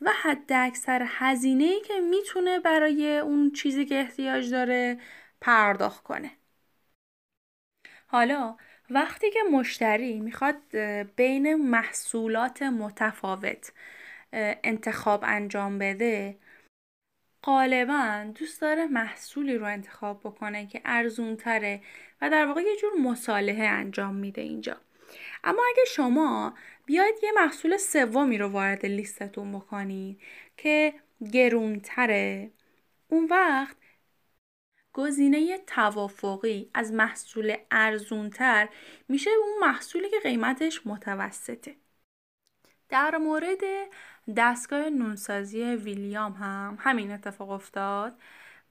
و 0.00 0.10
حد 0.22 0.52
اکثر 0.52 1.06
هزینه 1.08 1.64
ای 1.64 1.80
که 1.80 2.00
می‌تونه 2.00 2.58
برای 2.60 3.18
اون 3.18 3.52
چیزی 3.52 3.84
که 3.84 3.94
احتیاج 4.00 4.50
داره 4.50 5.00
پرداخت 5.40 6.02
کنه. 6.02 6.30
حالا 8.06 8.56
وقتی 8.90 9.30
که 9.30 9.38
مشتری 9.52 10.20
می‌خواد 10.20 10.76
بین 11.16 11.54
محصولات 11.54 12.62
متفاوت 12.62 13.72
انتخاب 14.32 15.24
انجام 15.26 15.78
بده 15.78 16.38
غالبا 17.46 18.32
دوست 18.34 18.60
داره 18.60 18.86
محصولی 18.86 19.54
رو 19.54 19.66
انتخاب 19.66 20.20
بکنه 20.20 20.66
که 20.66 20.80
ارزون 20.84 21.36
تره 21.36 21.80
و 22.22 22.30
در 22.30 22.46
واقع 22.46 22.60
یه 22.60 22.76
جور 22.76 22.92
مصالحه 23.00 23.64
انجام 23.64 24.14
میده 24.14 24.42
اینجا. 24.42 24.76
اما 25.44 25.62
اگه 25.70 25.84
شما 25.84 26.54
بیاید 26.86 27.14
یه 27.22 27.32
محصول 27.32 27.76
سومی 27.76 28.38
رو 28.38 28.48
وارد 28.48 28.86
لیستتون 28.86 29.52
بکنید 29.52 30.20
که 30.56 30.94
گرونتره 31.32 32.50
اون 33.08 33.26
وقت 33.30 33.76
گزینه 34.92 35.58
توافقی 35.58 36.70
از 36.74 36.92
محصول 36.92 37.56
ارزونتر 37.70 38.68
میشه 39.08 39.30
اون 39.30 39.68
محصولی 39.68 40.10
که 40.10 40.20
قیمتش 40.22 40.86
متوسطه. 40.86 41.76
در 42.88 43.16
مورد 43.16 43.60
دستگاه 44.36 44.90
نونسازی 44.90 45.62
ویلیام 45.62 46.32
هم 46.32 46.76
همین 46.80 47.12
اتفاق 47.12 47.50
افتاد 47.50 48.20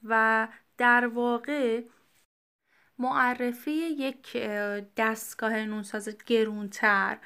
و 0.04 0.48
در 0.78 1.08
واقع 1.08 1.84
معرفی 3.00 3.72
یک 3.72 4.38
دستگاه 4.98 5.66
نونساز 5.66 6.18
گرونتر 6.26 7.18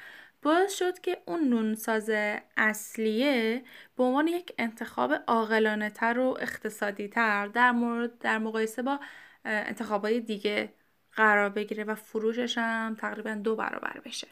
باعث 0.42 0.74
شد 0.74 1.00
که 1.00 1.22
اون 1.26 1.48
نونساز 1.48 2.10
اصلیه 2.56 3.64
به 3.96 4.04
عنوان 4.04 4.28
یک 4.28 4.52
انتخاب 4.58 5.12
عاقلانه 5.26 5.90
تر 5.90 6.18
و 6.18 6.38
اقتصادی 6.40 7.08
تر 7.08 7.46
در 7.46 7.72
مورد 7.72 8.18
در 8.18 8.38
مقایسه 8.38 8.82
با 8.82 9.00
انتخابای 9.44 10.20
دیگه 10.20 10.74
قرار 11.12 11.48
بگیره 11.50 11.84
و 11.84 11.94
فروشش 11.94 12.58
هم 12.58 12.94
تقریبا 12.94 13.34
دو 13.34 13.56
برابر 13.56 14.00
بشه. 14.04 14.28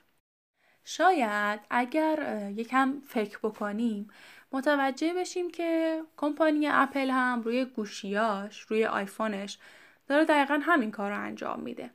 شاید 0.90 1.60
اگر 1.70 2.48
یکم 2.56 3.00
فکر 3.06 3.38
بکنیم 3.38 4.10
متوجه 4.52 5.14
بشیم 5.14 5.50
که 5.50 6.02
کمپانی 6.16 6.66
اپل 6.68 7.10
هم 7.10 7.42
روی 7.42 7.64
گوشیاش 7.64 8.60
روی 8.60 8.84
آیفونش 8.84 9.58
داره 10.06 10.24
دقیقا 10.24 10.60
همین 10.62 10.90
کار 10.90 11.10
رو 11.10 11.20
انجام 11.20 11.60
میده. 11.60 11.90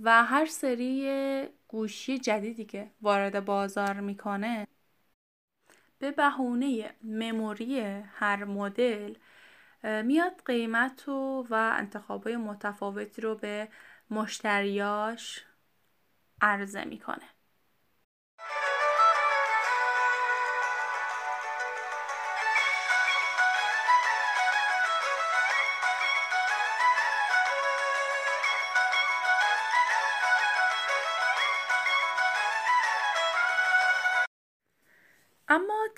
و 0.00 0.24
هر 0.24 0.46
سری 0.46 1.48
گوشی 1.68 2.18
جدیدی 2.18 2.64
که 2.64 2.90
وارد 3.02 3.44
بازار 3.44 4.00
می‌کنه 4.00 4.66
به 5.98 6.10
بهونه 6.10 6.94
مموری 7.02 7.80
هر 8.14 8.44
مدل 8.44 9.14
میاد 9.82 10.42
قیمت 10.44 11.08
و, 11.08 11.46
و 11.50 11.72
انتخابای 11.78 12.36
متفاوتی 12.36 13.22
رو 13.22 13.34
به 13.34 13.68
مشتریاش 14.10 15.44
عرضه 16.40 16.84
می‌کنه. 16.84 17.31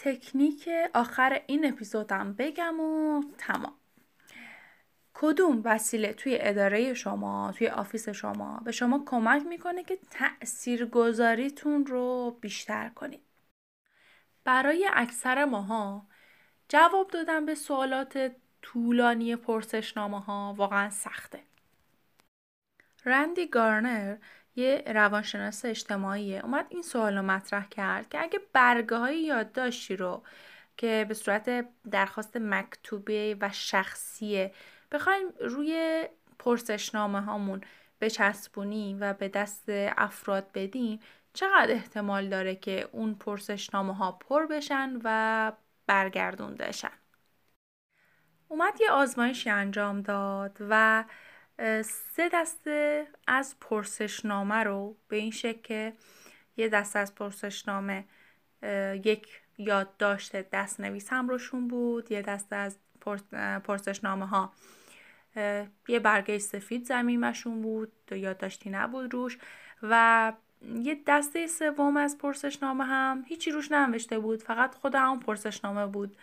تکنیک 0.05 0.69
آخر 0.95 1.43
این 1.47 1.67
اپیزودم 1.67 2.33
بگم 2.33 2.81
و 2.81 3.23
تمام. 3.39 3.75
کدوم 5.15 5.63
وسیله 5.65 6.13
توی 6.13 6.39
اداره 6.41 6.95
شما 6.95 7.53
توی 7.59 7.69
office 7.69 8.09
شما 8.09 8.61
به 8.65 8.73
شما 8.73 9.03
کمک 9.07 9.47
می‌کنه 9.47 9.85
که 9.85 9.99
تأثیر 10.11 10.87
گذاریتون 10.87 11.87
رو 11.87 12.39
بیشتر 12.41 12.89
کنید؟ 12.89 13.23
برای 14.45 14.91
اکثر 14.93 15.45
ماها 15.45 16.07
جواب 16.69 17.11
دادن 17.11 17.47
به 17.47 17.55
سوالات 17.55 18.33
طولانی 18.63 19.37
پرسشنامه 19.37 20.21
ها 20.21 20.55
واقعا 20.57 20.91
سخته. 20.91 21.43
رندی 23.05 23.47
گارنر 23.47 24.17
یه 24.57 24.83
روانشناس 24.87 25.65
اجتماعیه. 25.65 26.41
اومد 26.41 26.67
این 26.69 26.83
سوال 26.83 27.17
رو 27.17 27.23
مطرح 27.23 27.69
کرد 27.69 28.09
که 28.09 28.23
اگه 28.23 28.41
برگه 28.53 28.97
های 28.97 29.21
یادداشتی 29.23 29.97
رو 29.97 30.23
که 30.77 31.07
به 31.09 31.15
صورت 31.15 31.67
درخواست 31.91 32.37
مکتوبه 32.37 33.37
و 33.41 33.51
شخصیه 33.53 34.53
بخوایم 34.93 35.29
روی 35.41 36.05
پرسشنامه 36.39 37.21
هامون 37.21 37.61
بچسبونیم 38.01 38.99
و 39.01 39.15
به 39.15 39.29
دست 39.29 39.65
افراد 39.97 40.53
بدیم 40.55 41.01
چقدر 41.33 41.73
احتمال 41.73 42.29
داره 42.29 42.57
که 42.57 42.89
اون 42.93 43.15
پرسشنامه 43.15 43.95
ها 43.95 44.13
پر 44.13 44.47
بشن 44.47 45.01
و 45.05 45.53
برگردونده 45.87 46.73
شن 46.73 46.91
اومد 48.49 48.81
یه 48.81 48.91
آزمایشی 48.91 49.51
انجام 49.51 50.03
داد 50.03 50.59
و 50.61 51.05
سه 51.85 52.29
دسته 52.33 53.07
از 53.27 53.57
پرسشنامه 53.61 54.55
رو 54.55 54.97
به 55.09 55.17
این 55.17 55.31
شکل 55.31 55.61
که 55.63 55.93
یه 56.57 56.69
دسته 56.69 56.99
از 56.99 57.15
پرسشنامه 57.15 58.05
یک 59.05 59.27
یادداشت 59.59 60.37
دست 60.51 60.81
نویس 60.81 61.13
هم 61.13 61.29
روشون 61.29 61.69
بود 61.69 62.13
یه 62.13 62.23
دسته 62.23 62.57
از 62.57 62.79
پرسشنامه 63.65 64.27
ها 64.27 64.53
یه 65.89 66.01
برگه 66.03 66.39
سفید 66.39 66.85
زمیمشون 66.85 67.63
بود 67.63 67.93
یادداشتی 68.11 68.71
نبود 68.71 69.15
روش 69.15 69.39
و 69.83 70.33
یه 70.75 71.03
دسته 71.07 71.47
سوم 71.47 71.97
از 71.97 72.19
پرسشنامه 72.19 72.85
هم 72.85 73.25
هیچی 73.27 73.51
روش 73.51 73.73
ننوشته 73.73 74.19
بود 74.19 74.43
فقط 74.43 74.75
خود 74.75 74.95
همون 74.95 75.21
پرسشنامه 75.21 75.87
بود. 75.87 76.17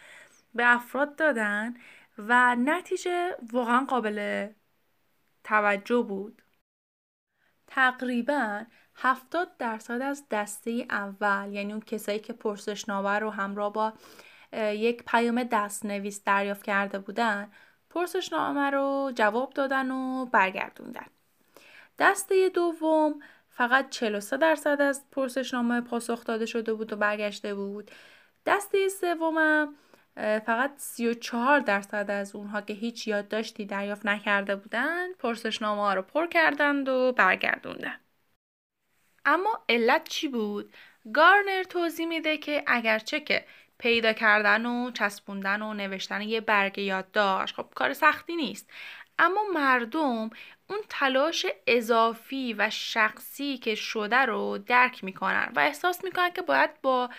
به 0.55 0.75
افراد 0.75 1.15
دادن 1.15 1.73
و 2.17 2.55
نتیجه 2.55 3.35
واقعا 3.51 3.85
قابل 3.85 4.47
توجه 5.43 6.01
بود. 6.01 6.41
تقریبا 7.67 8.65
70 8.95 9.57
درصد 9.57 10.01
از 10.01 10.25
دسته 10.31 10.85
اول 10.89 11.49
یعنی 11.53 11.71
اون 11.71 11.81
کسایی 11.81 12.19
که 12.19 12.33
پرسشنامه 12.33 13.19
رو 13.19 13.29
همراه 13.29 13.73
با 13.73 13.93
یک 14.53 15.03
پیام 15.07 15.43
دست 15.43 15.85
نویس 15.85 16.23
دریافت 16.23 16.63
کرده 16.63 16.99
بودن 16.99 17.51
پرسشنامه 17.89 18.69
رو 18.69 19.11
جواب 19.15 19.53
دادن 19.53 19.91
و 19.91 20.25
برگردوندن. 20.25 21.05
دسته 21.99 22.49
دوم 22.49 23.19
فقط 23.49 23.89
43 23.89 24.37
درصد 24.37 24.81
از 24.81 25.05
پرسشنامه 25.11 25.81
پاسخ 25.81 26.23
داده 26.23 26.45
شده 26.45 26.73
بود 26.73 26.93
و 26.93 26.95
برگشته 26.95 27.55
بود. 27.55 27.91
دسته 28.45 28.89
سومم 28.89 29.75
فقط 30.15 30.71
34 30.77 31.59
درصد 31.59 32.11
از 32.11 32.35
اونها 32.35 32.61
که 32.61 32.73
هیچ 32.73 33.07
یادداشتی 33.07 33.65
دریافت 33.65 34.05
نکرده 34.05 34.55
بودند 34.55 35.17
پرسشنامه 35.17 35.81
ها 35.81 35.93
رو 35.93 36.01
پر 36.01 36.27
کردند 36.27 36.89
و 36.89 37.13
برگردوندن. 37.17 37.99
اما 39.25 39.65
علت 39.69 40.03
چی 40.09 40.27
بود؟ 40.27 40.73
گارنر 41.13 41.63
توضیح 41.63 42.07
میده 42.07 42.37
که 42.37 42.63
اگرچه 42.67 43.19
که 43.19 43.45
پیدا 43.77 44.13
کردن 44.13 44.65
و 44.65 44.91
چسبوندن 44.91 45.61
و 45.61 45.73
نوشتن 45.73 46.21
یه 46.21 46.41
برگ 46.41 46.77
یادداشت 46.77 47.55
خب 47.55 47.67
کار 47.75 47.93
سختی 47.93 48.35
نیست. 48.35 48.69
اما 49.19 49.41
مردم 49.53 50.29
اون 50.69 50.79
تلاش 50.89 51.45
اضافی 51.67 52.53
و 52.53 52.69
شخصی 52.69 53.57
که 53.57 53.75
شده 53.75 54.17
رو 54.25 54.57
درک 54.57 55.03
می‌کنن 55.03 55.51
و 55.55 55.59
احساس 55.59 56.03
می‌کنن 56.03 56.29
که 56.29 56.41
باید 56.41 56.81
با 56.81 57.09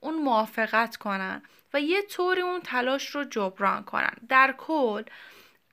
اون 0.00 0.14
موافقت 0.14 0.96
کنن. 0.96 1.42
و 1.76 1.80
یه 1.80 2.02
طوری 2.02 2.40
اون 2.40 2.60
تلاش 2.60 3.06
رو 3.08 3.24
جبران 3.24 3.84
کنن. 3.84 4.16
در 4.28 4.54
کل 4.58 5.02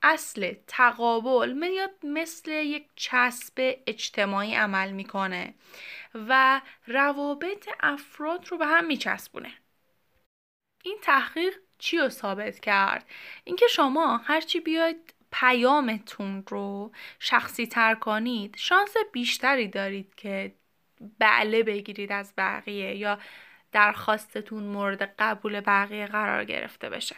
اصل 0.02 0.54
تقابل 0.68 1.54
میاد 1.54 1.92
مثل 2.04 2.52
یک 2.52 2.86
چسب 2.96 3.76
اجتماعی 3.88 4.56
عمل 4.56 4.92
می‌کنه 4.92 5.54
و 6.14 6.62
روابط 6.88 7.70
افراد 7.80 8.48
رو 8.48 8.58
به 8.58 8.66
هم 8.66 8.86
میچسبونه. 8.86 9.54
این 10.84 10.98
تحقیق 11.02 11.54
چی 11.78 11.98
رو 11.98 12.10
ثابت 12.10 12.60
کرد؟ 12.60 13.10
اینکه 13.44 13.68
شما 13.68 14.18
هرچی 14.18 14.60
بیاید 14.60 15.14
پیامتون 15.32 16.44
رو 16.48 16.92
شخصی 17.20 17.68
تر 17.68 17.96
کنید 17.96 18.56
شانس 18.58 18.94
بیشتری 19.12 19.68
دارید 19.68 20.16
که 20.16 20.56
بله 21.20 21.64
بگیرید 21.64 22.12
از 22.12 22.34
بقیه 22.38 22.96
یا 22.96 23.20
درخواستتون 23.74 24.64
مورد 24.64 25.02
قبول 25.20 25.62
بقیه 25.62 26.06
قرار 26.06 26.46
گرفته 26.46 26.90
بشه. 26.90 27.16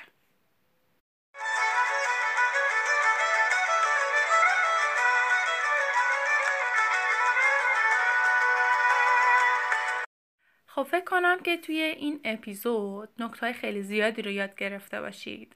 خب 10.67 10.83
فکر 10.83 11.03
کنم 11.05 11.39
که 11.39 11.57
توی 11.57 11.81
این 11.81 12.19
اپیزود 12.23 13.09
نکته 13.19 13.53
خیلی 13.53 13.81
زیادی 13.81 14.21
رو 14.21 14.31
یاد 14.31 14.55
گرفته 14.55 15.01
باشید. 15.01 15.55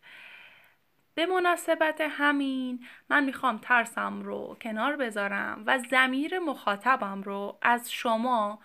به 1.16 1.26
مناسبت 1.26 2.02
همین 2.02 2.88
من 3.10 3.24
می‌خوام 3.24 3.58
ترسم 3.58 4.22
رو 4.22 4.58
کنار 4.62 4.96
بذارم 4.96 5.64
و 5.66 5.80
زمیر 5.80 6.40
مخاطبم 6.40 7.22
رو 7.24 7.58
از 7.62 7.92
شما 7.92 8.60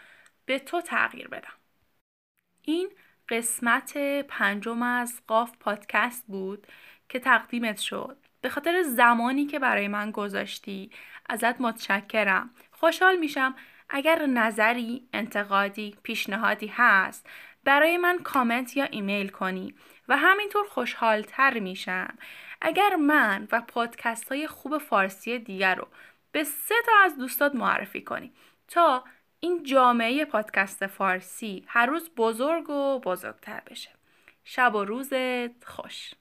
به 0.46 0.58
تو 0.58 0.80
تغییر 0.80 1.28
بدم. 1.28 1.63
این 2.66 2.90
قسمت 3.28 3.96
پنجم 4.28 4.82
از 4.82 5.20
قاف 5.26 5.52
پادکست 5.60 6.24
بود 6.26 6.66
که 7.08 7.18
تقدیمت 7.18 7.78
شد. 7.78 8.16
به 8.40 8.48
خاطر 8.48 8.82
زمانی 8.82 9.46
که 9.46 9.58
برای 9.58 9.88
من 9.88 10.10
گذاشتی 10.10 10.90
ازت 11.28 11.60
متشکرم. 11.60 12.50
خوشحال 12.70 13.16
میشم 13.16 13.54
اگر 13.88 14.26
نظری، 14.26 15.08
انتقادی، 15.12 15.96
پیشنهادی 16.02 16.66
هست 16.66 17.26
برای 17.64 17.96
من 17.96 18.18
کامنت 18.18 18.76
یا 18.76 18.84
ایمیل 18.84 19.28
کنی 19.28 19.74
و 20.08 20.16
همینطور 20.16 20.66
خوشحالتر 20.68 21.58
میشم. 21.58 22.18
اگر 22.60 22.96
من 22.96 23.48
و 23.52 23.60
پادکست 23.60 24.28
های 24.28 24.46
خوب 24.46 24.78
فارسی 24.78 25.38
دیگر 25.38 25.74
رو 25.74 25.88
به 26.32 26.44
سه 26.44 26.74
تا 26.86 26.92
از 27.04 27.18
دوستات 27.18 27.54
معرفی 27.54 28.02
کنی 28.02 28.32
تا 28.68 29.04
این 29.44 29.62
جامعه 29.62 30.24
پادکست 30.24 30.86
فارسی 30.86 31.64
هر 31.66 31.86
روز 31.86 32.10
بزرگ 32.16 32.70
و 32.70 33.00
بزرگتر 33.00 33.62
بشه. 33.70 33.90
شب 34.44 34.74
و 34.74 34.84
روزت 34.84 35.64
خوش. 35.64 36.14